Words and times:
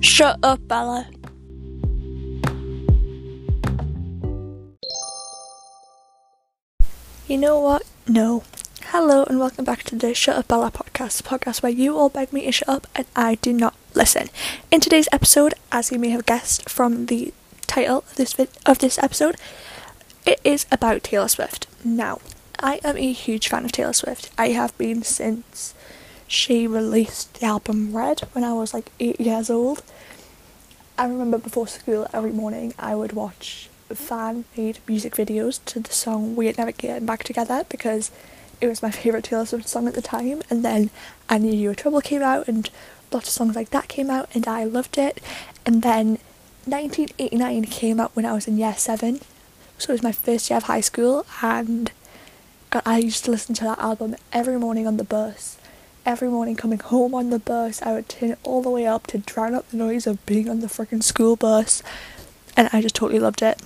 Shut 0.00 0.38
up, 0.42 0.66
Bella. 0.66 1.08
You 7.26 7.36
know 7.36 7.60
what? 7.60 7.82
No. 8.08 8.42
Hello 8.86 9.24
and 9.24 9.38
welcome 9.38 9.64
back 9.64 9.82
to 9.84 9.94
the 9.96 10.14
Shut 10.14 10.36
Up 10.36 10.48
Bella 10.48 10.70
podcast, 10.70 11.18
the 11.18 11.28
podcast 11.28 11.62
where 11.62 11.70
you 11.70 11.96
all 11.96 12.08
beg 12.08 12.32
me 12.32 12.46
to 12.46 12.52
shut 12.52 12.68
up 12.68 12.86
and 12.96 13.06
I 13.14 13.36
do 13.36 13.52
not 13.52 13.74
listen. 13.94 14.30
In 14.70 14.80
today's 14.80 15.08
episode, 15.12 15.54
as 15.70 15.92
you 15.92 15.98
may 15.98 16.08
have 16.08 16.26
guessed 16.26 16.68
from 16.68 17.06
the 17.06 17.32
title 17.66 17.98
of 17.98 18.16
this 18.16 18.32
vid- 18.32 18.48
of 18.66 18.78
this 18.78 18.98
episode, 18.98 19.36
it 20.26 20.40
is 20.42 20.66
about 20.72 21.04
Taylor 21.04 21.28
Swift. 21.28 21.66
Now, 21.84 22.20
I 22.58 22.80
am 22.82 22.96
a 22.96 23.12
huge 23.12 23.48
fan 23.48 23.64
of 23.64 23.72
Taylor 23.72 23.92
Swift. 23.92 24.30
I 24.38 24.48
have 24.48 24.76
been 24.76 25.02
since 25.02 25.74
she 26.30 26.64
released 26.64 27.34
the 27.34 27.46
album 27.46 27.94
Red 27.94 28.20
when 28.32 28.44
I 28.44 28.52
was 28.52 28.72
like 28.72 28.92
eight 29.00 29.20
years 29.20 29.50
old. 29.50 29.82
I 30.96 31.06
remember 31.08 31.38
before 31.38 31.66
school 31.66 32.06
every 32.12 32.30
morning 32.30 32.72
I 32.78 32.94
would 32.94 33.12
watch 33.12 33.68
fan 33.88 34.44
made 34.56 34.78
music 34.86 35.16
videos 35.16 35.58
to 35.64 35.80
the 35.80 35.90
song 35.90 36.36
We 36.36 36.46
Ain't 36.46 36.58
Never 36.58 36.70
Getting 36.70 37.04
Back 37.04 37.24
Together 37.24 37.64
because 37.68 38.12
it 38.60 38.68
was 38.68 38.80
my 38.80 38.92
favourite 38.92 39.24
Taylor 39.24 39.44
Swift 39.44 39.66
song 39.66 39.88
at 39.88 39.94
the 39.94 40.02
time. 40.02 40.42
And 40.48 40.64
then 40.64 40.90
I 41.28 41.38
Knew 41.38 41.52
You 41.52 41.70
Were 41.70 41.74
Trouble 41.74 42.00
came 42.00 42.22
out 42.22 42.46
and 42.46 42.70
lots 43.10 43.26
of 43.26 43.34
songs 43.34 43.56
like 43.56 43.70
that 43.70 43.88
came 43.88 44.08
out 44.08 44.28
and 44.32 44.46
I 44.46 44.62
loved 44.62 44.98
it. 44.98 45.20
And 45.66 45.82
then 45.82 46.18
1989 46.66 47.64
came 47.64 47.98
out 47.98 48.14
when 48.14 48.24
I 48.24 48.34
was 48.34 48.46
in 48.46 48.56
year 48.56 48.74
7 48.76 49.20
so 49.78 49.90
it 49.90 49.94
was 49.94 50.02
my 50.04 50.12
first 50.12 50.48
year 50.48 50.58
of 50.58 50.64
high 50.64 50.82
school 50.82 51.26
and 51.42 51.90
I 52.86 52.98
used 52.98 53.24
to 53.24 53.32
listen 53.32 53.54
to 53.56 53.64
that 53.64 53.78
album 53.80 54.14
every 54.32 54.58
morning 54.58 54.86
on 54.86 54.96
the 54.96 55.02
bus 55.02 55.56
every 56.04 56.28
morning 56.28 56.56
coming 56.56 56.78
home 56.78 57.14
on 57.14 57.30
the 57.30 57.38
bus, 57.38 57.82
I 57.82 57.92
would 57.92 58.08
turn 58.08 58.30
it 58.30 58.38
all 58.42 58.62
the 58.62 58.70
way 58.70 58.86
up 58.86 59.06
to 59.08 59.18
drown 59.18 59.54
out 59.54 59.70
the 59.70 59.76
noise 59.76 60.06
of 60.06 60.24
being 60.26 60.48
on 60.48 60.60
the 60.60 60.66
freaking 60.66 61.02
school 61.02 61.36
bus, 61.36 61.82
and 62.56 62.68
I 62.72 62.80
just 62.82 62.94
totally 62.94 63.20
loved 63.20 63.42
it. 63.42 63.60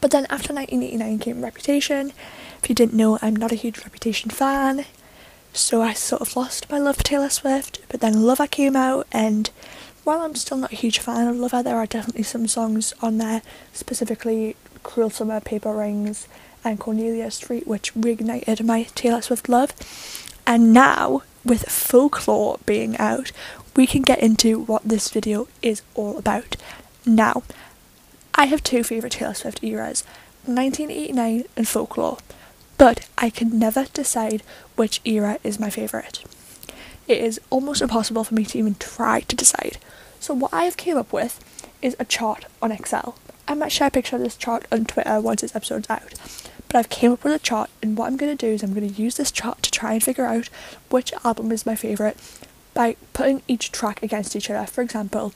But 0.00 0.10
then 0.10 0.26
after 0.30 0.52
1989 0.52 1.18
came 1.18 1.42
Reputation. 1.42 2.12
If 2.62 2.68
you 2.68 2.74
didn't 2.74 2.94
know, 2.94 3.18
I'm 3.22 3.36
not 3.36 3.52
a 3.52 3.56
huge 3.56 3.78
Reputation 3.84 4.30
fan, 4.30 4.86
so 5.52 5.82
I 5.82 5.92
sort 5.92 6.22
of 6.22 6.36
lost 6.36 6.70
my 6.70 6.78
love 6.78 6.96
for 6.96 7.04
Taylor 7.04 7.30
Swift. 7.30 7.80
But 7.88 8.00
then 8.00 8.22
Lover 8.22 8.46
came 8.46 8.76
out, 8.76 9.06
and 9.12 9.50
while 10.04 10.20
I'm 10.20 10.34
still 10.34 10.56
not 10.56 10.72
a 10.72 10.76
huge 10.76 10.98
fan 10.98 11.28
of 11.28 11.36
Lover, 11.36 11.62
there 11.62 11.76
are 11.76 11.86
definitely 11.86 12.24
some 12.24 12.46
songs 12.46 12.92
on 13.00 13.18
there, 13.18 13.42
specifically 13.72 14.56
Cruel 14.82 15.10
Summer, 15.10 15.40
Paper 15.40 15.74
Rings, 15.74 16.28
and 16.64 16.80
Cornelia 16.80 17.30
Street, 17.30 17.66
which 17.66 17.94
reignited 17.94 18.64
my 18.64 18.84
Taylor 18.94 19.22
Swift 19.22 19.48
love. 19.48 19.72
And 20.46 20.72
now, 20.72 21.22
with 21.46 21.70
folklore 21.70 22.58
being 22.66 22.96
out, 22.98 23.32
we 23.74 23.86
can 23.86 24.02
get 24.02 24.18
into 24.18 24.58
what 24.58 24.82
this 24.84 25.10
video 25.10 25.48
is 25.62 25.82
all 25.94 26.18
about. 26.18 26.56
Now, 27.04 27.42
I 28.34 28.46
have 28.46 28.62
two 28.62 28.82
favourite 28.82 29.12
Taylor 29.12 29.34
Swift 29.34 29.62
eras 29.62 30.04
1989 30.44 31.44
and 31.56 31.68
folklore, 31.68 32.18
but 32.76 33.08
I 33.16 33.30
can 33.30 33.58
never 33.58 33.84
decide 33.92 34.42
which 34.74 35.00
era 35.04 35.38
is 35.42 35.58
my 35.58 35.70
favourite. 35.70 36.24
It 37.08 37.18
is 37.18 37.40
almost 37.50 37.80
impossible 37.80 38.24
for 38.24 38.34
me 38.34 38.44
to 38.44 38.58
even 38.58 38.74
try 38.74 39.20
to 39.20 39.36
decide. 39.36 39.78
So, 40.18 40.34
what 40.34 40.52
I 40.52 40.64
have 40.64 40.76
came 40.76 40.96
up 40.96 41.12
with 41.12 41.40
is 41.80 41.96
a 41.98 42.04
chart 42.04 42.46
on 42.60 42.72
Excel. 42.72 43.16
I 43.46 43.54
might 43.54 43.70
share 43.70 43.88
a 43.88 43.92
picture 43.92 44.16
of 44.16 44.22
this 44.22 44.36
chart 44.36 44.66
on 44.72 44.84
Twitter 44.84 45.20
once 45.20 45.42
this 45.42 45.54
episode's 45.54 45.88
out 45.88 46.14
but 46.68 46.76
I've 46.76 46.88
came 46.88 47.12
up 47.12 47.24
with 47.24 47.32
a 47.32 47.38
chart 47.38 47.70
and 47.82 47.96
what 47.96 48.06
I'm 48.06 48.16
going 48.16 48.36
to 48.36 48.46
do 48.46 48.52
is 48.52 48.62
I'm 48.62 48.74
going 48.74 48.88
to 48.92 49.02
use 49.02 49.16
this 49.16 49.30
chart 49.30 49.62
to 49.62 49.70
try 49.70 49.94
and 49.94 50.02
figure 50.02 50.26
out 50.26 50.48
which 50.90 51.12
album 51.24 51.52
is 51.52 51.66
my 51.66 51.76
favourite 51.76 52.16
by 52.74 52.96
putting 53.12 53.42
each 53.48 53.72
track 53.72 54.02
against 54.02 54.36
each 54.36 54.50
other. 54.50 54.66
For 54.66 54.82
example, 54.82 55.32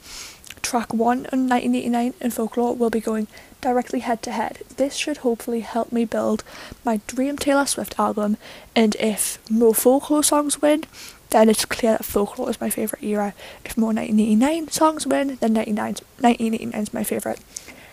track 0.61 0.93
1 0.93 1.01
on 1.01 1.49
1989 1.49 2.13
and 2.21 2.33
Folklore 2.33 2.75
will 2.75 2.89
be 2.89 2.99
going 2.99 3.27
directly 3.61 3.99
head 3.99 4.21
to 4.23 4.31
head. 4.31 4.59
This 4.77 4.95
should 4.95 5.17
hopefully 5.17 5.61
help 5.61 5.91
me 5.91 6.05
build 6.05 6.43
my 6.85 7.01
dream 7.07 7.37
Taylor 7.37 7.65
Swift 7.65 7.99
album 7.99 8.37
and 8.75 8.95
if 8.99 9.39
more 9.49 9.73
Folklore 9.73 10.23
songs 10.23 10.61
win, 10.61 10.83
then 11.31 11.49
it's 11.49 11.65
clear 11.65 11.93
that 11.93 12.05
Folklore 12.05 12.49
is 12.49 12.61
my 12.61 12.69
favourite 12.69 13.03
era. 13.03 13.33
If 13.65 13.77
more 13.77 13.93
1989 13.93 14.67
songs 14.67 15.07
win, 15.07 15.37
then 15.39 15.53
1989 15.53 16.81
is 16.81 16.93
my 16.93 17.03
favourite. 17.03 17.39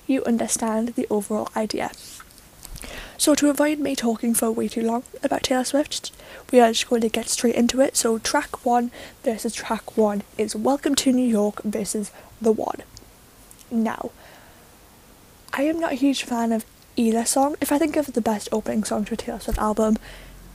You 0.06 0.24
understand 0.24 0.88
the 0.90 1.06
overall 1.08 1.48
idea. 1.56 1.90
So, 3.16 3.34
to 3.34 3.50
avoid 3.50 3.78
me 3.78 3.96
talking 3.96 4.34
for 4.34 4.50
way 4.50 4.68
too 4.68 4.82
long 4.82 5.02
about 5.22 5.42
Taylor 5.42 5.64
Swift, 5.64 6.12
we 6.52 6.60
are 6.60 6.68
just 6.68 6.88
going 6.88 7.02
to 7.02 7.08
get 7.08 7.28
straight 7.28 7.54
into 7.54 7.80
it. 7.80 7.96
So, 7.96 8.18
track 8.18 8.64
one 8.64 8.90
versus 9.24 9.54
track 9.54 9.96
one 9.96 10.22
is 10.36 10.54
Welcome 10.54 10.94
to 10.96 11.12
New 11.12 11.28
York 11.28 11.62
versus 11.62 12.10
The 12.40 12.52
One. 12.52 12.82
Now, 13.70 14.10
I 15.52 15.62
am 15.62 15.80
not 15.80 15.92
a 15.92 15.96
huge 15.96 16.22
fan 16.22 16.52
of 16.52 16.64
either 16.96 17.24
song. 17.24 17.56
If 17.60 17.72
I 17.72 17.78
think 17.78 17.96
of 17.96 18.12
the 18.12 18.20
best 18.20 18.48
opening 18.52 18.84
song 18.84 19.04
to 19.06 19.14
a 19.14 19.16
Taylor 19.16 19.40
Swift 19.40 19.58
album, 19.58 19.96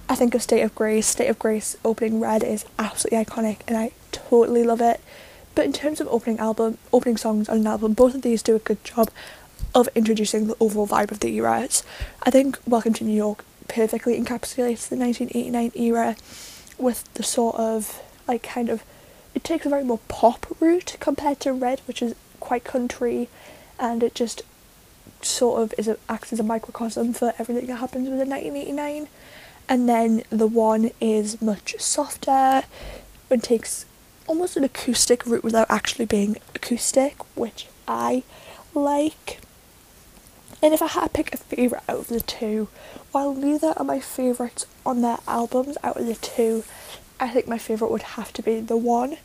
I 0.10 0.16
think 0.16 0.36
of 0.36 0.42
State 0.42 0.62
of 0.62 0.76
Grace. 0.76 1.08
State 1.08 1.30
of 1.30 1.40
Grace 1.40 1.78
opening 1.84 2.20
Red 2.20 2.44
is 2.44 2.66
absolutely 2.78 3.24
iconic 3.24 3.60
and 3.68 3.78
I 3.78 3.92
totally 4.12 4.64
love 4.64 4.82
it. 4.82 5.02
But 5.56 5.66
in 5.66 5.74
terms 5.74 6.02
of 6.02 6.08
opening 6.08 6.40
album 6.40 6.78
opening 6.92 7.18
songs 7.18 7.48
on 7.48 7.58
an 7.58 7.68
album, 7.68 7.94
both 7.94 8.16
of 8.16 8.22
these 8.22 8.44
do 8.44 8.56
a 8.56 8.60
good 8.60 8.84
job 8.84 9.10
of 9.76 9.90
introducing 9.96 10.48
the 10.48 10.56
overall 10.60 10.88
vibe 10.88 11.12
of 11.12 11.20
the 11.20 11.30
era. 11.36 11.68
I 12.24 12.30
think 12.30 12.60
Welcome 12.68 12.94
to 12.94 13.04
New 13.04 13.16
York 13.16 13.44
perfectly 13.68 14.20
encapsulates 14.20 14.88
the 14.88 14.98
1989 14.98 15.72
era 15.76 16.16
with 16.78 17.12
the 17.14 17.24
sort 17.24 17.56
of 17.56 18.02
like 18.28 18.44
kind 18.44 18.70
of 18.70 18.84
it 19.34 19.44
takes 19.44 19.66
a 19.66 19.70
very 19.70 19.84
more 19.84 20.00
pop 20.08 20.46
route 20.60 20.96
compared 21.00 21.40
to 21.42 21.54
Red, 21.54 21.82
which 21.86 22.02
is 22.02 22.16
quite 22.40 22.64
country, 22.64 23.30
and 23.80 24.04
it 24.04 24.14
just 24.14 24.44
sort 25.22 25.62
of 25.62 25.74
is 25.78 25.88
a, 25.88 25.98
acts 26.08 26.32
as 26.34 26.40
a 26.40 26.44
microcosm 26.44 27.14
for 27.14 27.34
everything 27.40 27.66
that 27.68 27.78
happens 27.78 28.10
within 28.10 28.30
1989. 28.30 29.08
And 29.68 29.90
then 29.90 30.24
the 30.30 30.48
one 30.48 30.92
is 31.00 31.42
much 31.42 31.76
softer 31.80 32.64
and 33.30 33.42
takes 33.42 33.86
almost 34.28 34.58
an 34.58 34.64
acoustic 34.64 35.26
route 35.26 35.44
without 35.44 35.68
actually 35.70 36.06
being 36.06 36.38
acoustic, 36.54 37.16
which 37.36 37.68
I 37.88 38.24
like. 38.76 39.40
And 40.64 40.74
if 40.74 40.82
I 40.82 40.88
had 40.88 41.08
to 41.08 41.10
pick 41.10 41.34
a 41.34 41.38
favourite 41.38 41.84
out 41.90 42.00
of 42.00 42.08
the 42.08 42.22
two, 42.22 42.70
while 43.12 43.34
neither 43.34 43.74
are 43.76 43.84
my 43.84 44.00
favourites 44.00 44.66
on 44.86 45.02
their 45.02 45.18
albums 45.28 45.78
out 45.84 45.98
of 45.98 46.08
the 46.08 46.16
two, 46.16 46.64
I 47.20 47.28
think 47.28 47.50
my 47.50 47.58
favourite 47.58 47.92
would 47.92 48.16
have 48.16 48.32
to 48.32 48.42
be 48.42 48.62
The 48.62 48.78
One. 48.78 49.18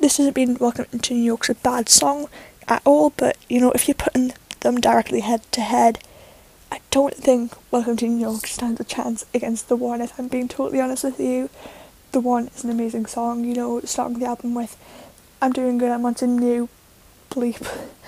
This 0.00 0.16
hasn't 0.16 0.34
been 0.34 0.56
Welcome 0.56 0.98
to 0.98 1.14
New 1.14 1.22
York's 1.22 1.48
a 1.48 1.54
bad 1.54 1.88
song 1.88 2.26
at 2.66 2.82
all, 2.84 3.10
but 3.10 3.36
you 3.48 3.60
know, 3.60 3.70
if 3.70 3.86
you're 3.86 3.94
putting 3.94 4.32
them 4.58 4.80
directly 4.80 5.20
head 5.20 5.42
to 5.52 5.60
head, 5.60 6.00
I 6.72 6.80
don't 6.90 7.14
think 7.14 7.52
Welcome 7.70 7.96
to 7.98 8.08
New 8.08 8.18
York 8.18 8.48
stands 8.48 8.80
a 8.80 8.84
chance 8.84 9.24
against 9.32 9.68
The 9.68 9.76
One, 9.76 10.00
if 10.00 10.18
I'm 10.18 10.26
being 10.26 10.48
totally 10.48 10.80
honest 10.80 11.04
with 11.04 11.20
you. 11.20 11.48
The 12.10 12.18
One 12.18 12.48
is 12.48 12.64
an 12.64 12.70
amazing 12.70 13.06
song, 13.06 13.44
you 13.44 13.54
know, 13.54 13.80
starting 13.82 14.18
the 14.18 14.26
album 14.26 14.52
with 14.56 14.76
I'm 15.40 15.52
doing 15.52 15.78
good, 15.78 15.92
I'm 15.92 16.02
wanting 16.02 16.34
new 16.34 16.68
bleep. 17.30 17.64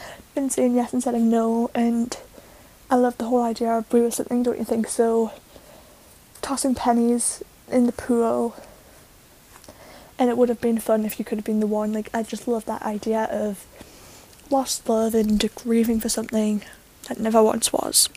Been 0.34 0.50
saying 0.50 0.74
yes 0.74 0.92
instead 0.92 1.14
of 1.14 1.20
no, 1.20 1.70
and 1.72 2.16
I 2.90 2.96
love 2.96 3.18
the 3.18 3.26
whole 3.26 3.42
idea 3.42 3.70
of 3.70 3.88
brew 3.88 4.06
or 4.06 4.10
something, 4.10 4.42
don't 4.42 4.58
you 4.58 4.64
think 4.64 4.88
so? 4.88 5.32
Tossing 6.42 6.74
pennies 6.74 7.42
in 7.70 7.86
the 7.86 7.92
pool. 7.92 8.54
And 10.18 10.30
it 10.30 10.36
would 10.36 10.48
have 10.48 10.60
been 10.60 10.78
fun 10.78 11.04
if 11.04 11.18
you 11.18 11.24
could 11.24 11.38
have 11.38 11.44
been 11.44 11.60
the 11.60 11.66
one. 11.66 11.92
Like, 11.92 12.08
I 12.14 12.22
just 12.22 12.46
love 12.46 12.66
that 12.66 12.82
idea 12.82 13.24
of 13.24 13.66
lost 14.50 14.88
love 14.88 15.14
and 15.14 15.42
grieving 15.54 16.00
for 16.00 16.08
something 16.08 16.62
that 17.08 17.18
never 17.18 17.42
once 17.42 17.72
was. 17.72 18.08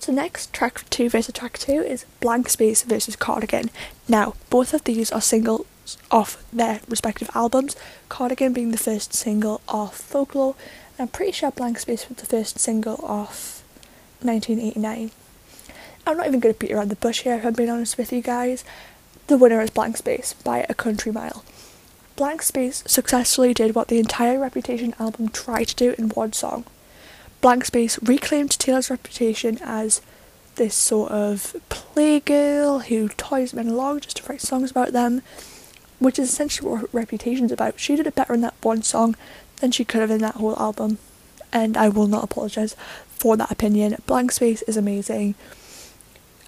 So, 0.00 0.12
next, 0.12 0.52
track 0.52 0.88
2 0.90 1.08
versus 1.08 1.32
track 1.32 1.58
2 1.58 1.72
is 1.82 2.04
Blank 2.20 2.48
Space 2.48 2.82
versus 2.82 3.16
Cardigan. 3.16 3.70
Now, 4.08 4.34
both 4.50 4.74
of 4.74 4.84
these 4.84 5.12
are 5.12 5.20
singles 5.20 5.66
off 6.10 6.42
their 6.52 6.80
respective 6.88 7.30
albums, 7.34 7.76
Cardigan 8.08 8.52
being 8.52 8.70
the 8.70 8.78
first 8.78 9.14
single 9.14 9.60
off 9.68 9.96
Folklore, 9.96 10.56
and 10.98 11.04
I'm 11.04 11.08
pretty 11.08 11.32
sure 11.32 11.50
Blank 11.50 11.78
Space 11.78 12.08
was 12.08 12.18
the 12.18 12.26
first 12.26 12.58
single 12.58 13.02
off 13.04 13.53
1989. 14.24 15.10
I'm 16.06 16.16
not 16.16 16.26
even 16.26 16.40
going 16.40 16.54
to 16.54 16.58
beat 16.58 16.72
around 16.72 16.90
the 16.90 16.96
bush 16.96 17.22
here 17.22 17.36
if 17.36 17.46
I'm 17.46 17.54
being 17.54 17.70
honest 17.70 17.96
with 17.96 18.12
you 18.12 18.20
guys. 18.20 18.64
The 19.26 19.38
winner 19.38 19.60
is 19.60 19.70
Blank 19.70 19.96
Space 19.96 20.34
by 20.34 20.66
a 20.68 20.74
country 20.74 21.12
mile. 21.12 21.44
Blank 22.16 22.42
Space 22.42 22.84
successfully 22.86 23.54
did 23.54 23.74
what 23.74 23.88
the 23.88 23.98
entire 23.98 24.38
Reputation 24.38 24.94
album 24.98 25.30
tried 25.30 25.68
to 25.68 25.74
do 25.74 25.94
in 25.98 26.10
one 26.10 26.32
song. 26.32 26.64
Blank 27.40 27.64
Space 27.64 27.98
reclaimed 28.02 28.50
Taylor's 28.50 28.90
reputation 28.90 29.58
as 29.62 30.00
this 30.56 30.74
sort 30.74 31.10
of 31.10 31.56
playgirl 31.68 32.84
who 32.84 33.08
toys 33.08 33.52
men 33.52 33.68
along 33.68 34.00
just 34.00 34.18
to 34.18 34.30
write 34.30 34.40
songs 34.40 34.70
about 34.70 34.92
them, 34.92 35.22
which 35.98 36.18
is 36.18 36.28
essentially 36.28 36.68
what 36.68 36.80
her 36.82 36.88
reputation's 36.92 37.52
about. 37.52 37.80
She 37.80 37.96
did 37.96 38.06
it 38.06 38.14
better 38.14 38.34
in 38.34 38.40
that 38.42 38.54
one 38.62 38.82
song 38.82 39.16
than 39.56 39.70
she 39.70 39.84
could 39.84 40.00
have 40.00 40.10
in 40.10 40.20
that 40.20 40.36
whole 40.36 40.58
album, 40.58 40.98
and 41.54 41.76
I 41.76 41.88
will 41.88 42.08
not 42.08 42.24
apologise 42.24 42.76
for 43.06 43.36
that 43.36 43.50
opinion. 43.50 43.96
Blank 44.06 44.32
Space 44.32 44.62
is 44.62 44.76
amazing. 44.76 45.36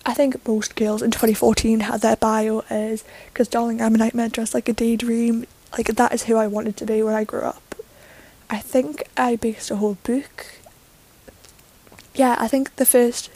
I 0.05 0.13
think 0.13 0.47
most 0.47 0.77
girls 0.77 1.03
in 1.03 1.11
2014 1.11 1.81
had 1.81 2.01
their 2.01 2.17
bio 2.17 2.65
as 2.69 3.05
because 3.29 3.49
darling 3.49 3.81
I'm 3.81 3.95
a 3.95 3.99
nightmare 3.99 4.29
dressed 4.29 4.55
like 4.55 4.69
a 4.69 4.73
daydream. 4.73 5.47
Like 5.73 5.87
that 5.87 6.13
is 6.13 6.25
who 6.25 6.37
I 6.37 6.47
wanted 6.47 6.77
to 6.79 6.87
be 6.87 7.03
when 7.03 7.15
I 7.15 7.25
grew 7.25 7.41
up. 7.41 7.77
I 8.51 8.59
think 8.59 9.09
I 9.17 9.37
based 9.37 9.71
a 9.71 9.77
whole 9.77 9.97
book. 10.03 10.47
Yeah, 12.15 12.37
I 12.39 12.49
think 12.49 12.77
the 12.77 12.87
first. 12.87 13.31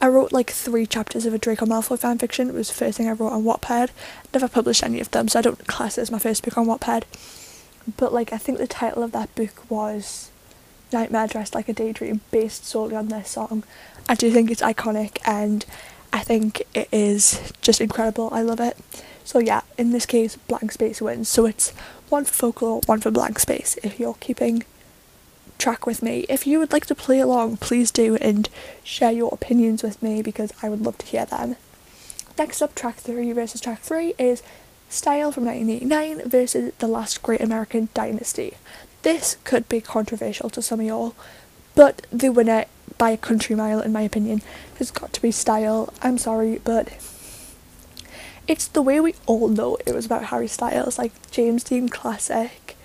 I 0.00 0.08
wrote 0.08 0.32
like 0.32 0.50
three 0.50 0.86
chapters 0.86 1.24
of 1.24 1.32
a 1.32 1.38
Draco 1.38 1.64
Malfoy 1.64 1.98
fanfiction. 1.98 2.48
It 2.48 2.54
was 2.54 2.68
the 2.68 2.74
first 2.74 2.98
thing 2.98 3.08
I 3.08 3.12
wrote 3.12 3.32
on 3.32 3.44
Wattpad. 3.44 3.90
Never 4.34 4.48
published 4.48 4.82
any 4.82 5.00
of 5.00 5.10
them, 5.12 5.28
so 5.28 5.38
I 5.38 5.42
don't 5.42 5.66
class 5.66 5.96
it 5.96 6.02
as 6.02 6.10
my 6.10 6.18
first 6.18 6.44
book 6.44 6.58
on 6.58 6.66
Wattpad. 6.66 7.04
But 7.96 8.12
like, 8.12 8.32
I 8.32 8.38
think 8.38 8.58
the 8.58 8.66
title 8.66 9.02
of 9.02 9.12
that 9.12 9.34
book 9.34 9.70
was 9.70 10.30
Nightmare 10.94 11.26
Dressed 11.26 11.54
Like 11.54 11.68
a 11.68 11.72
Daydream, 11.72 12.20
based 12.30 12.64
solely 12.64 12.96
on 12.96 13.08
this 13.08 13.28
song. 13.28 13.64
I 14.08 14.14
do 14.14 14.30
think 14.30 14.50
it's 14.50 14.62
iconic, 14.62 15.18
and 15.26 15.66
I 16.12 16.20
think 16.20 16.62
it 16.72 16.88
is 16.92 17.52
just 17.60 17.80
incredible. 17.80 18.28
I 18.32 18.42
love 18.42 18.60
it. 18.60 18.78
So 19.24 19.40
yeah, 19.40 19.62
in 19.76 19.90
this 19.90 20.06
case, 20.06 20.36
blank 20.36 20.70
space 20.70 21.02
wins. 21.02 21.28
So 21.28 21.46
it's 21.46 21.70
one 22.08 22.24
for 22.24 22.32
folklore, 22.32 22.80
one 22.86 23.00
for 23.00 23.10
blank 23.10 23.40
space. 23.40 23.76
If 23.82 23.98
you're 23.98 24.14
keeping 24.20 24.64
track 25.58 25.86
with 25.86 26.02
me, 26.02 26.26
if 26.28 26.46
you 26.46 26.60
would 26.60 26.72
like 26.72 26.86
to 26.86 26.94
play 26.94 27.18
along, 27.18 27.56
please 27.56 27.90
do 27.90 28.16
and 28.16 28.48
share 28.84 29.10
your 29.10 29.32
opinions 29.32 29.82
with 29.82 30.02
me 30.02 30.22
because 30.22 30.52
I 30.62 30.68
would 30.68 30.82
love 30.82 30.98
to 30.98 31.06
hear 31.06 31.26
them. 31.26 31.56
Next 32.38 32.62
up, 32.62 32.74
track 32.74 32.96
three 32.96 33.32
versus 33.32 33.60
track 33.60 33.80
three 33.80 34.14
is 34.18 34.42
Style 34.88 35.32
from 35.32 35.46
1989 35.46 36.28
versus 36.28 36.72
The 36.78 36.86
Last 36.86 37.20
Great 37.22 37.40
American 37.40 37.88
Dynasty. 37.94 38.54
This 39.04 39.36
could 39.44 39.68
be 39.68 39.82
controversial 39.82 40.48
to 40.48 40.62
some 40.62 40.80
of 40.80 40.86
y'all, 40.86 41.14
but 41.74 42.06
the 42.10 42.30
winner 42.30 42.64
by 42.96 43.10
a 43.10 43.18
country 43.18 43.54
mile, 43.54 43.80
in 43.80 43.92
my 43.92 44.00
opinion, 44.00 44.40
has 44.78 44.90
got 44.90 45.12
to 45.12 45.20
be 45.20 45.30
Style. 45.30 45.92
I'm 46.00 46.16
sorry, 46.16 46.58
but 46.64 46.88
it's 48.48 48.66
the 48.66 48.80
way 48.80 49.00
we 49.00 49.14
all 49.26 49.48
know 49.48 49.76
it 49.84 49.94
was 49.94 50.06
about 50.06 50.24
Harry 50.26 50.48
Styles, 50.48 50.98
like 50.98 51.12
James 51.30 51.62
Dean 51.64 51.90
classic. 51.90 52.76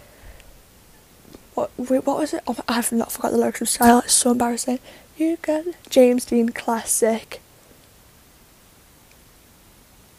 What 1.53 1.71
wait, 1.77 2.05
what 2.05 2.19
was 2.19 2.33
it? 2.33 2.43
Oh, 2.45 2.57
I've 2.67 2.91
not 2.91 3.13
forgot 3.13 3.31
the 3.31 3.37
lyrics 3.37 3.61
of 3.61 3.69
Style. 3.69 3.99
It's 3.99 4.13
so 4.13 4.31
embarrassing. 4.31 4.79
You 5.15 5.37
got 5.41 5.63
James 5.89 6.25
Dean 6.25 6.49
classic. 6.49 7.39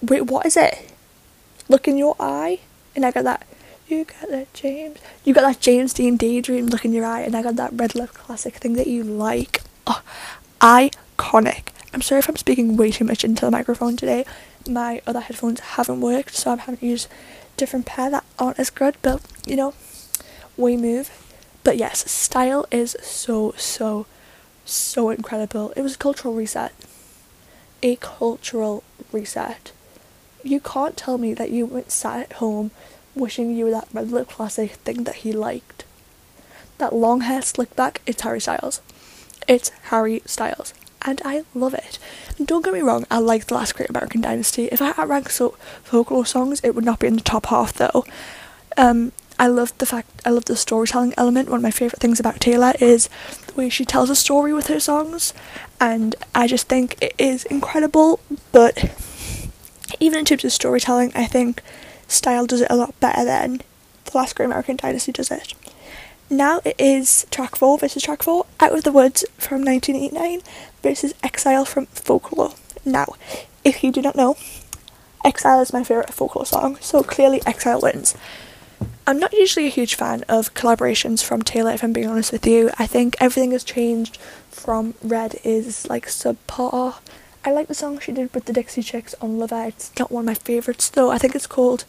Wait, 0.00 0.23
what 0.23 0.47
is 0.47 0.56
it? 0.56 0.93
Look 1.69 1.87
in 1.87 1.99
your 1.99 2.17
eye, 2.19 2.61
and 2.97 3.05
I 3.05 3.11
got 3.11 3.25
that. 3.25 3.47
You 3.90 4.04
got 4.04 4.31
that 4.31 4.54
James. 4.54 4.98
You 5.25 5.34
got 5.34 5.42
that 5.42 5.60
James 5.60 5.92
Dean 5.92 6.16
daydream 6.16 6.66
look 6.66 6.84
in 6.84 6.92
your 6.92 7.04
eye, 7.04 7.22
and 7.22 7.34
I 7.34 7.42
got 7.42 7.56
that 7.56 7.72
red 7.75 7.94
lip 7.94 8.14
classic 8.14 8.54
thing 8.54 8.75
that 8.75 8.87
you 8.87 9.02
like. 9.02 9.62
Oh, 9.87 10.02
iconic. 10.60 11.69
I'm 11.92 12.00
sorry 12.00 12.20
if 12.20 12.28
I'm 12.28 12.37
speaking 12.37 12.76
way 12.76 12.92
too 12.92 13.04
much 13.04 13.25
into 13.25 13.44
the 13.44 13.50
microphone 13.50 13.96
today 13.96 14.25
my 14.69 15.00
other 15.06 15.20
headphones 15.20 15.60
haven't 15.60 16.00
worked, 16.00 16.34
so 16.34 16.50
I'm 16.50 16.58
having 16.58 16.78
to 16.78 16.87
use 16.87 17.08
different 17.56 17.87
pair 17.87 18.10
that 18.10 18.25
aren't 18.38 18.58
as 18.58 18.70
good, 18.70 18.96
but 19.02 19.22
you 19.46 19.56
know, 19.56 19.75
we 20.56 20.76
move. 20.76 21.10
But 21.64 21.76
yes, 21.76 22.10
style 22.10 22.66
is 22.70 22.96
so, 23.02 23.54
so, 23.56 24.06
so 24.64 25.10
incredible. 25.10 25.72
It 25.76 25.82
was 25.82 25.94
a 25.94 25.98
cultural 25.98 26.34
reset. 26.34 26.72
A 27.82 27.96
cultural 27.96 28.82
reset. 29.12 29.72
You 30.42 30.60
can't 30.60 30.96
tell 30.96 31.19
me 31.19 31.34
that 31.34 31.50
you 31.50 31.66
went 31.66 31.90
sat 31.90 32.20
at 32.20 32.32
home 32.34 32.70
wishing 33.15 33.55
you 33.57 33.71
that 33.71 33.89
red 33.93 34.11
lip 34.11 34.29
classic 34.29 34.73
thing 34.73 35.05
that 35.05 35.17
he 35.17 35.33
liked. 35.33 35.85
That 36.79 36.95
long 36.95 37.23
hair 37.23 37.43
slick 37.43 37.75
back, 37.77 38.01
it's 38.07 38.23
Harry 38.23 38.41
Styles. 38.41 38.81
It's 39.47 39.71
Harry 39.85 40.23
Styles 40.25 40.75
and 41.03 41.21
I 41.25 41.45
love 41.55 41.75
it. 41.75 41.99
And 42.39 42.47
don't 42.47 42.65
get 42.65 42.75
me 42.75 42.81
wrong, 42.81 43.07
I 43.11 43.19
like 43.19 43.47
The 43.47 43.55
Last 43.55 43.75
Great 43.75 43.91
American 43.91 44.21
Dynasty. 44.21 44.67
If 44.67 44.83
I 44.83 44.93
had 44.93 45.09
ranked 45.09 45.33
so 45.33 45.51
folklore 45.83 46.27
songs, 46.27 46.61
it 46.62 46.75
would 46.75 46.85
not 46.85 46.99
be 46.99 47.07
in 47.07 47.17
the 47.17 47.23
top 47.23 47.47
half 47.47 47.73
though. 47.73 48.05
Um, 48.77 49.12
I 49.39 49.47
love 49.47 49.77
the 49.79 49.87
fact 49.87 50.09
I 50.27 50.31
love 50.31 50.45
the 50.45 50.57
storytelling 50.57 51.15
element. 51.17 51.49
One 51.49 51.59
of 51.59 51.62
my 51.62 51.71
favourite 51.71 52.01
things 52.01 52.21
about 52.21 52.41
Taylor 52.41 52.75
is 52.79 53.09
the 53.47 53.55
way 53.55 53.69
she 53.71 53.87
tells 53.87 54.11
a 54.11 54.15
story 54.15 54.53
with 54.53 54.67
her 54.67 54.81
songs, 54.81 55.33
and 55.81 56.15
I 56.35 56.47
just 56.47 56.69
think 56.69 56.97
it 57.01 57.15
is 57.19 57.45
incredible. 57.47 58.21
But 58.53 58.95
even 59.99 60.21
in 60.21 60.25
terms 60.27 60.45
of 60.45 60.53
storytelling, 60.53 61.12
I 61.15 61.25
think 61.25 61.62
Style 62.11 62.45
does 62.45 62.61
it 62.61 62.71
a 62.71 62.77
lot 62.77 62.99
better 62.99 63.25
than 63.25 63.62
The 64.07 64.19
Last 64.19 64.35
Great 64.35 64.47
American 64.47 64.77
Dynasty 64.77 65.12
does 65.12 65.31
it. 65.31 65.55
Now 66.29 66.61
it 66.65 66.75
is 66.79 67.25
track 67.31 67.55
4 67.57 67.79
versus 67.79 68.03
track 68.03 68.23
4, 68.23 68.45
Out 68.59 68.73
of 68.73 68.85
the 68.85 68.93
Woods 68.93 69.25
from 69.39 69.65
1989 69.65 70.43
versus 70.83 71.15
Exile 71.23 71.65
from 71.65 71.87
Folklore. 71.87 72.55
Now, 72.85 73.15
if 73.65 73.85
you 73.85 73.93
do 73.93 74.03
not 74.03 74.17
know, 74.17 74.37
Exile 75.25 75.61
is 75.61 75.73
my 75.73 75.85
favourite 75.85 76.12
folklore 76.12 76.47
song, 76.47 76.79
so 76.81 77.03
clearly 77.03 77.41
Exile 77.47 77.81
wins. 77.81 78.17
I'm 79.07 79.19
not 79.19 79.33
usually 79.33 79.67
a 79.67 79.71
huge 79.71 79.95
fan 79.95 80.25
of 80.29 80.55
collaborations 80.55 81.23
from 81.23 81.43
Taylor, 81.43 81.73
if 81.73 81.85
I'm 81.85 81.93
being 81.93 82.09
honest 82.09 82.33
with 82.33 82.47
you. 82.47 82.71
I 82.79 82.87
think 82.87 83.17
everything 83.21 83.53
has 83.53 83.65
changed 83.65 84.19
from 84.51 84.95
Red 85.03 85.39
is 85.45 85.89
like 85.89 86.07
subpar. 86.07 86.99
I 87.42 87.52
like 87.52 87.69
the 87.69 87.75
song 87.75 87.98
she 87.98 88.12
did 88.12 88.34
with 88.34 88.44
the 88.44 88.52
Dixie 88.52 88.82
Chicks 88.82 89.14
on 89.20 89.38
Lover. 89.38 89.64
It's 89.64 89.90
not 89.98 90.12
one 90.12 90.22
of 90.22 90.26
my 90.26 90.34
favourites 90.34 90.90
though. 90.90 91.10
I 91.10 91.16
think 91.16 91.34
it's 91.34 91.46
called 91.46 91.84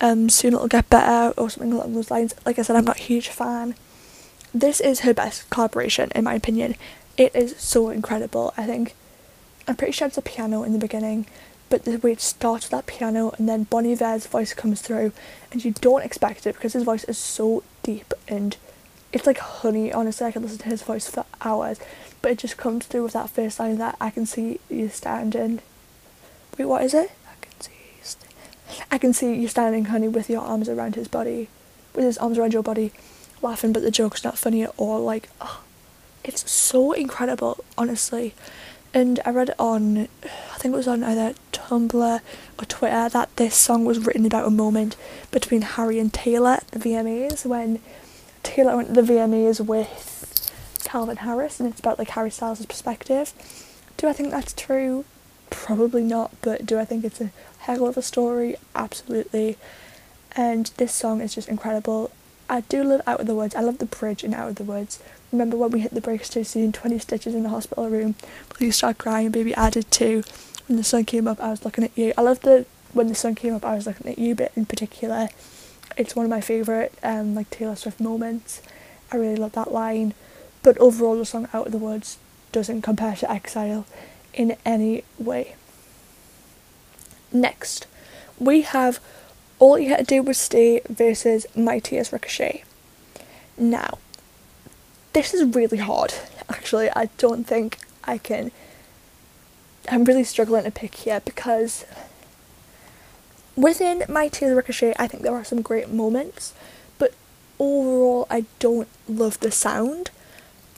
um, 0.00 0.28
Soon 0.28 0.52
It'll 0.52 0.68
Get 0.68 0.90
Better 0.90 1.32
or 1.40 1.48
something 1.48 1.72
along 1.72 1.94
those 1.94 2.10
lines. 2.10 2.34
Like 2.44 2.58
I 2.58 2.62
said, 2.62 2.76
I'm 2.76 2.84
not 2.84 3.00
a 3.00 3.02
huge 3.02 3.28
fan. 3.28 3.76
This 4.52 4.80
is 4.80 5.00
her 5.00 5.14
best 5.14 5.48
collaboration, 5.48 6.12
in 6.14 6.24
my 6.24 6.34
opinion. 6.34 6.76
It 7.16 7.34
is 7.34 7.56
so 7.56 7.88
incredible. 7.88 8.52
I 8.56 8.66
think 8.66 8.94
I'm 9.66 9.76
pretty 9.76 9.92
sure 9.92 10.06
it's 10.06 10.18
a 10.18 10.22
piano 10.22 10.62
in 10.62 10.74
the 10.74 10.78
beginning, 10.78 11.26
but 11.70 11.84
the 11.84 11.96
way 11.96 12.12
it 12.12 12.20
starts 12.20 12.66
with 12.66 12.72
that 12.72 12.86
piano 12.86 13.32
and 13.38 13.48
then 13.48 13.64
Bon 13.64 13.86
Iver's 13.86 14.26
voice 14.26 14.52
comes 14.52 14.82
through, 14.82 15.12
and 15.50 15.64
you 15.64 15.72
don't 15.72 16.04
expect 16.04 16.46
it 16.46 16.56
because 16.56 16.74
his 16.74 16.84
voice 16.84 17.04
is 17.04 17.16
so 17.16 17.62
deep 17.82 18.12
and 18.28 18.56
it's 19.12 19.26
like 19.26 19.38
honey. 19.38 19.92
Honestly, 19.92 20.26
I 20.26 20.32
could 20.32 20.42
listen 20.42 20.58
to 20.58 20.68
his 20.68 20.82
voice 20.82 21.08
for 21.08 21.24
hours, 21.40 21.80
but 22.24 22.30
it 22.30 22.38
just 22.38 22.56
comes 22.56 22.86
through 22.86 23.02
with 23.02 23.12
that 23.12 23.28
first 23.28 23.60
line 23.60 23.76
that 23.76 23.98
I 24.00 24.08
can 24.08 24.24
see 24.24 24.58
you 24.70 24.88
standing. 24.88 25.60
Wait, 26.56 26.64
what 26.64 26.82
is 26.82 26.94
it? 26.94 27.12
I 27.28 27.34
can 27.42 27.60
see 27.60 27.72
you. 27.72 28.02
St- 28.02 28.32
I 28.90 28.96
can 28.96 29.12
see 29.12 29.34
you 29.34 29.46
standing, 29.46 29.84
honey, 29.84 30.08
with 30.08 30.30
your 30.30 30.40
arms 30.40 30.70
around 30.70 30.94
his 30.94 31.06
body, 31.06 31.50
with 31.94 32.06
his 32.06 32.16
arms 32.16 32.38
around 32.38 32.54
your 32.54 32.62
body, 32.62 32.92
laughing, 33.42 33.74
but 33.74 33.82
the 33.82 33.90
joke's 33.90 34.24
not 34.24 34.38
funny 34.38 34.62
at 34.62 34.72
all. 34.78 35.04
Like, 35.04 35.28
oh, 35.42 35.60
it's 36.24 36.50
so 36.50 36.92
incredible, 36.92 37.62
honestly. 37.76 38.32
And 38.94 39.20
I 39.26 39.30
read 39.30 39.50
it 39.50 39.56
on, 39.58 40.08
I 40.22 40.56
think 40.56 40.72
it 40.72 40.78
was 40.78 40.88
on 40.88 41.04
either 41.04 41.34
Tumblr 41.52 42.20
or 42.58 42.64
Twitter, 42.64 43.10
that 43.10 43.36
this 43.36 43.54
song 43.54 43.84
was 43.84 43.98
written 43.98 44.24
about 44.24 44.46
a 44.46 44.50
moment 44.50 44.96
between 45.30 45.60
Harry 45.60 45.98
and 45.98 46.10
Taylor 46.10 46.52
at 46.52 46.68
the 46.68 46.78
VMAs 46.78 47.44
when 47.44 47.80
Taylor 48.42 48.76
went 48.76 48.94
to 48.94 49.02
the 49.02 49.12
VMAs 49.12 49.60
with 49.60 50.23
Calvin 50.84 51.18
Harris, 51.18 51.60
and 51.60 51.68
it's 51.68 51.80
about 51.80 51.98
like 51.98 52.10
Harry 52.10 52.30
Styles' 52.30 52.64
perspective. 52.66 53.32
Do 53.96 54.08
I 54.08 54.12
think 54.12 54.30
that's 54.30 54.52
true? 54.52 55.04
Probably 55.50 56.02
not, 56.02 56.32
but 56.42 56.66
do 56.66 56.78
I 56.78 56.84
think 56.84 57.04
it's 57.04 57.20
a 57.20 57.30
hell 57.60 57.86
of 57.86 57.96
a 57.96 58.02
story? 58.02 58.56
Absolutely. 58.74 59.56
And 60.36 60.66
this 60.76 60.92
song 60.92 61.20
is 61.20 61.34
just 61.34 61.48
incredible. 61.48 62.10
I 62.48 62.60
do 62.62 62.82
love 62.82 63.02
Out 63.06 63.20
of 63.20 63.26
the 63.26 63.34
Woods. 63.34 63.54
I 63.54 63.60
love 63.60 63.78
the 63.78 63.86
bridge 63.86 64.24
in 64.24 64.34
Out 64.34 64.50
of 64.50 64.56
the 64.56 64.64
Woods. 64.64 65.00
Remember 65.32 65.56
when 65.56 65.70
we 65.70 65.80
hit 65.80 65.94
the 65.94 66.00
brakes 66.00 66.28
too 66.28 66.44
soon, 66.44 66.72
20 66.72 66.98
stitches 66.98 67.34
in 67.34 67.42
the 67.42 67.48
hospital 67.48 67.88
room. 67.88 68.14
Please 68.48 68.76
start 68.76 68.98
crying, 68.98 69.30
baby. 69.30 69.56
I 69.56 69.70
did 69.70 69.90
too. 69.90 70.22
When 70.66 70.76
the 70.76 70.84
sun 70.84 71.04
came 71.04 71.26
up, 71.28 71.40
I 71.40 71.50
was 71.50 71.64
looking 71.64 71.84
at 71.84 71.96
you. 71.96 72.12
I 72.16 72.22
love 72.22 72.40
the 72.40 72.66
when 72.94 73.08
the 73.08 73.14
sun 73.14 73.34
came 73.34 73.54
up, 73.54 73.64
I 73.64 73.74
was 73.74 73.86
looking 73.86 74.08
at 74.08 74.18
you, 74.18 74.34
but 74.34 74.52
in 74.54 74.66
particular, 74.66 75.28
it's 75.96 76.14
one 76.14 76.24
of 76.24 76.30
my 76.30 76.40
favourite 76.40 76.92
um, 77.02 77.34
like 77.34 77.50
Taylor 77.50 77.76
Swift 77.76 78.00
moments. 78.00 78.62
I 79.12 79.16
really 79.16 79.36
love 79.36 79.52
that 79.52 79.72
line. 79.72 80.14
But 80.64 80.78
overall, 80.78 81.18
the 81.18 81.26
song 81.26 81.46
Out 81.52 81.66
of 81.66 81.72
the 81.72 81.78
Woods 81.78 82.18
doesn't 82.50 82.82
compare 82.82 83.14
to 83.16 83.30
Exile 83.30 83.86
in 84.32 84.56
any 84.64 85.04
way. 85.18 85.54
Next, 87.30 87.86
we 88.38 88.62
have 88.62 88.98
all 89.58 89.78
you 89.78 89.90
had 89.90 89.98
to 89.98 90.04
do 90.04 90.22
was 90.22 90.38
stay 90.38 90.80
versus 90.88 91.46
My 91.54 91.78
Tears 91.78 92.12
Ricochet. 92.12 92.64
Now, 93.58 93.98
this 95.12 95.34
is 95.34 95.54
really 95.54 95.78
hard. 95.78 96.14
Actually, 96.48 96.90
I 96.96 97.10
don't 97.18 97.44
think 97.44 97.78
I 98.04 98.16
can. 98.16 98.50
I'm 99.90 100.04
really 100.04 100.24
struggling 100.24 100.64
to 100.64 100.70
pick 100.70 100.94
here 100.94 101.20
because 101.20 101.84
within 103.54 104.04
My 104.08 104.28
Tears 104.28 104.56
Ricochet, 104.56 104.94
I 104.98 105.08
think 105.08 105.24
there 105.24 105.34
are 105.34 105.44
some 105.44 105.60
great 105.60 105.90
moments, 105.90 106.54
but 106.98 107.12
overall, 107.58 108.26
I 108.30 108.46
don't 108.60 108.88
love 109.06 109.38
the 109.40 109.50
sound. 109.50 110.10